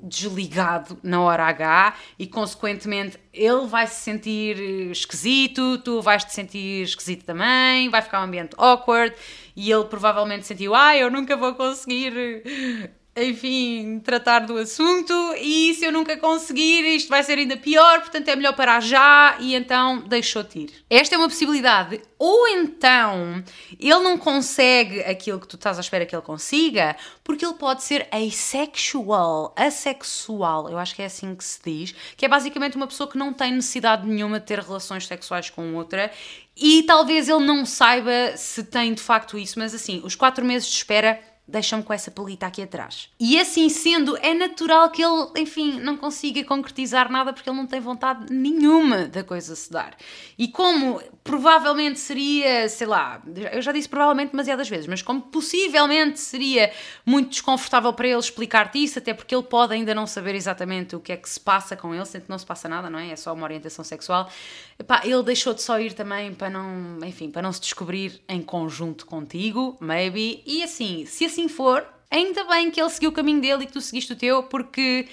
desligado 0.00 0.98
na 1.02 1.20
hora 1.20 1.44
H 1.44 1.96
e, 2.18 2.26
consequentemente, 2.26 3.18
ele 3.32 3.66
vai 3.66 3.86
se 3.86 4.02
sentir 4.02 4.60
esquisito, 4.90 5.78
tu 5.78 6.00
vais 6.00 6.24
te 6.24 6.32
sentir 6.32 6.84
esquisito 6.84 7.24
também, 7.24 7.88
vai 7.88 8.02
ficar 8.02 8.20
um 8.20 8.24
ambiente 8.24 8.54
awkward 8.56 9.16
e 9.56 9.72
ele 9.72 9.84
provavelmente 9.84 10.46
sentiu: 10.46 10.74
ah, 10.74 10.96
eu 10.96 11.10
nunca 11.10 11.36
vou 11.36 11.54
conseguir 11.54 12.92
enfim, 13.22 14.00
tratar 14.04 14.40
do 14.40 14.56
assunto 14.56 15.12
e 15.40 15.74
se 15.74 15.84
eu 15.84 15.92
nunca 15.92 16.16
conseguir, 16.16 16.84
isto 16.96 17.08
vai 17.08 17.22
ser 17.22 17.38
ainda 17.38 17.56
pior, 17.56 18.00
portanto 18.00 18.28
é 18.28 18.36
melhor 18.36 18.54
parar 18.54 18.80
já 18.80 19.36
e 19.40 19.54
então 19.54 20.00
deixou-te 20.00 20.60
ir. 20.60 20.72
Esta 20.88 21.14
é 21.14 21.18
uma 21.18 21.28
possibilidade. 21.28 22.00
Ou 22.18 22.48
então 22.48 23.42
ele 23.78 23.98
não 24.00 24.18
consegue 24.18 25.00
aquilo 25.00 25.40
que 25.40 25.46
tu 25.46 25.56
estás 25.56 25.78
à 25.78 25.80
espera 25.80 26.04
que 26.04 26.14
ele 26.14 26.22
consiga, 26.22 26.96
porque 27.22 27.44
ele 27.44 27.54
pode 27.54 27.82
ser 27.82 28.08
asexual, 28.10 29.54
assexual, 29.56 30.68
eu 30.68 30.78
acho 30.78 30.94
que 30.94 31.02
é 31.02 31.06
assim 31.06 31.34
que 31.34 31.44
se 31.44 31.60
diz, 31.64 31.94
que 32.16 32.24
é 32.24 32.28
basicamente 32.28 32.76
uma 32.76 32.86
pessoa 32.86 33.08
que 33.08 33.18
não 33.18 33.32
tem 33.32 33.52
necessidade 33.52 34.06
nenhuma 34.06 34.40
de 34.40 34.46
ter 34.46 34.58
relações 34.58 35.06
sexuais 35.06 35.50
com 35.50 35.74
outra 35.74 36.10
e 36.56 36.82
talvez 36.82 37.28
ele 37.28 37.44
não 37.44 37.64
saiba 37.64 38.36
se 38.36 38.64
tem 38.64 38.92
de 38.92 39.00
facto 39.00 39.38
isso, 39.38 39.58
mas 39.58 39.72
assim, 39.72 40.00
os 40.04 40.16
quatro 40.16 40.44
meses 40.44 40.68
de 40.68 40.74
espera 40.74 41.20
deixa-me 41.48 41.82
com 41.82 41.92
essa 41.92 42.10
pelita 42.10 42.46
aqui 42.46 42.62
atrás. 42.62 43.08
E 43.18 43.40
assim 43.40 43.68
sendo, 43.70 44.16
é 44.18 44.34
natural 44.34 44.90
que 44.90 45.02
ele, 45.02 45.28
enfim, 45.38 45.80
não 45.80 45.96
consiga 45.96 46.44
concretizar 46.44 47.10
nada 47.10 47.32
porque 47.32 47.48
ele 47.48 47.56
não 47.56 47.66
tem 47.66 47.80
vontade 47.80 48.30
nenhuma 48.30 49.06
da 49.06 49.24
coisa 49.24 49.56
se 49.56 49.72
dar. 49.72 49.96
E 50.38 50.46
como 50.46 51.00
provavelmente 51.24 51.98
seria, 51.98 52.68
sei 52.68 52.86
lá, 52.86 53.22
eu 53.52 53.62
já 53.62 53.72
disse 53.72 53.88
provavelmente 53.88 54.30
demasiadas 54.30 54.68
vezes, 54.68 54.86
mas 54.86 55.00
como 55.00 55.22
possivelmente 55.22 56.20
seria 56.20 56.70
muito 57.04 57.30
desconfortável 57.30 57.92
para 57.92 58.08
ele 58.08 58.18
explicar-te 58.18 58.82
isso, 58.82 58.98
até 58.98 59.14
porque 59.14 59.34
ele 59.34 59.42
pode 59.42 59.72
ainda 59.72 59.94
não 59.94 60.06
saber 60.06 60.34
exatamente 60.34 60.94
o 60.94 61.00
que 61.00 61.12
é 61.12 61.16
que 61.16 61.28
se 61.28 61.40
passa 61.40 61.76
com 61.76 61.94
ele, 61.94 62.04
sendo 62.04 62.22
que 62.24 62.30
não 62.30 62.38
se 62.38 62.46
passa 62.46 62.68
nada, 62.68 62.90
não 62.90 62.98
é? 62.98 63.10
É 63.10 63.16
só 63.16 63.32
uma 63.32 63.44
orientação 63.44 63.84
sexual. 63.84 64.30
Epá, 64.78 65.02
ele 65.04 65.22
deixou 65.22 65.54
de 65.54 65.62
só 65.62 65.80
ir 65.80 65.92
também 65.92 66.32
para 66.34 66.50
não, 66.50 66.98
enfim, 67.04 67.30
para 67.30 67.42
não 67.42 67.52
se 67.52 67.60
descobrir 67.60 68.20
em 68.28 68.42
conjunto 68.42 69.06
contigo, 69.06 69.76
maybe. 69.80 70.42
E 70.46 70.62
assim, 70.62 71.04
se 71.06 71.24
assim 71.24 71.37
for, 71.46 71.86
Ainda 72.10 72.44
bem 72.44 72.70
que 72.70 72.80
ele 72.80 72.90
seguiu 72.90 73.10
o 73.10 73.12
caminho 73.12 73.40
dele 73.40 73.64
e 73.64 73.66
que 73.66 73.72
tu 73.72 73.80
seguiste 73.80 74.12
o 74.12 74.16
teu, 74.16 74.42
porque 74.42 75.06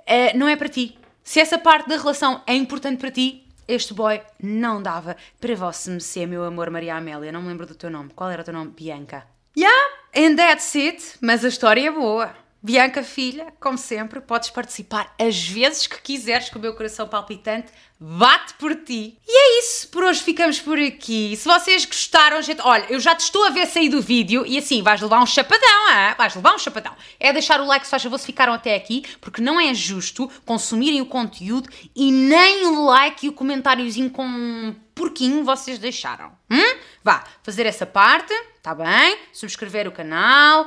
uh, 0.00 0.38
não 0.38 0.48
é 0.48 0.56
para 0.56 0.68
ti. 0.68 0.96
Se 1.22 1.38
essa 1.38 1.58
parte 1.58 1.88
da 1.88 1.96
relação 1.96 2.42
é 2.46 2.54
importante 2.54 2.98
para 2.98 3.10
ti, 3.10 3.46
este 3.68 3.92
boy 3.92 4.20
não 4.42 4.82
dava 4.82 5.16
para 5.40 5.54
você 5.54 5.98
ser 6.00 6.26
meu 6.26 6.44
amor 6.44 6.70
Maria 6.70 6.96
Amélia. 6.96 7.32
Não 7.32 7.42
me 7.42 7.48
lembro 7.48 7.66
do 7.66 7.74
teu 7.74 7.90
nome. 7.90 8.10
Qual 8.14 8.30
era 8.30 8.42
o 8.42 8.44
teu 8.44 8.54
nome? 8.54 8.70
Bianca. 8.70 9.26
Yeah, 9.56 9.76
and 10.16 10.36
that's 10.36 10.74
it. 10.74 11.18
Mas 11.20 11.44
a 11.44 11.48
história 11.48 11.86
é 11.86 11.90
boa. 11.90 12.34
Bianca, 12.64 13.02
filha, 13.02 13.52
como 13.60 13.76
sempre, 13.76 14.22
podes 14.22 14.48
participar 14.48 15.14
as 15.20 15.46
vezes 15.46 15.86
que 15.86 16.00
quiseres, 16.00 16.48
que 16.48 16.56
o 16.56 16.58
meu 16.58 16.74
coração 16.74 17.06
palpitante 17.06 17.70
bate 18.00 18.54
por 18.54 18.74
ti. 18.74 19.18
E 19.28 19.38
é 19.38 19.58
isso, 19.58 19.86
por 19.88 20.02
hoje 20.02 20.22
ficamos 20.22 20.58
por 20.58 20.78
aqui. 20.78 21.36
Se 21.36 21.44
vocês 21.46 21.84
gostaram, 21.84 22.40
gente, 22.40 22.62
olha, 22.62 22.86
eu 22.88 22.98
já 22.98 23.14
te 23.14 23.20
estou 23.20 23.44
a 23.44 23.50
ver 23.50 23.66
sair 23.66 23.90
do 23.90 24.00
vídeo 24.00 24.46
e 24.46 24.56
assim, 24.56 24.82
vais 24.82 24.98
levar 25.02 25.22
um 25.22 25.26
chapadão, 25.26 25.90
ah? 25.90 26.14
vais 26.16 26.34
levar 26.34 26.54
um 26.54 26.58
chapadão. 26.58 26.94
É 27.20 27.34
deixar 27.34 27.60
o 27.60 27.66
like 27.66 27.84
se 27.84 27.90
faz 27.90 28.02
favor 28.02 28.18
se 28.18 28.24
ficaram 28.24 28.54
até 28.54 28.74
aqui, 28.74 29.04
porque 29.20 29.42
não 29.42 29.60
é 29.60 29.74
justo 29.74 30.30
consumirem 30.46 31.02
o 31.02 31.06
conteúdo 31.06 31.68
e 31.94 32.10
nem 32.10 32.64
o 32.64 32.86
like 32.86 33.26
e 33.26 33.28
o 33.28 33.34
comentáriozinho 33.34 34.08
com 34.08 34.24
um 34.24 34.74
porquinho 34.94 35.44
vocês 35.44 35.78
deixaram. 35.78 36.32
Hum? 36.50 36.78
Vá, 37.02 37.24
fazer 37.42 37.66
essa 37.66 37.84
parte, 37.84 38.32
tá 38.62 38.74
bem? 38.74 39.18
Subscrever 39.34 39.86
o 39.86 39.92
canal 39.92 40.66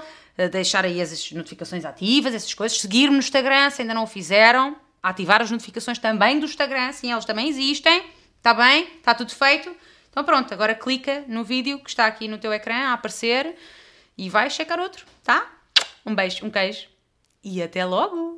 deixar 0.51 0.85
aí 0.85 1.01
as 1.01 1.31
notificações 1.31 1.83
ativas, 1.83 2.33
essas 2.33 2.53
coisas, 2.53 2.79
seguir-me 2.79 3.13
no 3.13 3.19
Instagram 3.19 3.69
se 3.69 3.81
ainda 3.81 3.93
não 3.93 4.03
o 4.03 4.07
fizeram, 4.07 4.75
ativar 5.01 5.41
as 5.41 5.49
notificações 5.49 5.97
também 5.97 6.39
do 6.39 6.45
Instagram, 6.45 6.91
sim, 6.91 7.11
elas 7.11 7.25
também 7.25 7.49
existem, 7.49 8.03
está 8.37 8.53
bem? 8.53 8.83
Está 8.97 9.15
tudo 9.15 9.33
feito? 9.33 9.75
Então 10.11 10.23
pronto, 10.23 10.53
agora 10.53 10.75
clica 10.75 11.23
no 11.27 11.43
vídeo 11.43 11.79
que 11.79 11.89
está 11.89 12.05
aqui 12.05 12.27
no 12.27 12.37
teu 12.37 12.53
ecrã 12.53 12.89
a 12.89 12.93
aparecer 12.93 13.55
e 14.17 14.29
vai 14.29 14.49
checar 14.49 14.79
outro, 14.79 15.05
tá? 15.23 15.51
Um 16.05 16.13
beijo, 16.13 16.45
um 16.45 16.51
queijo 16.51 16.87
e 17.43 17.61
até 17.61 17.85
logo! 17.85 18.37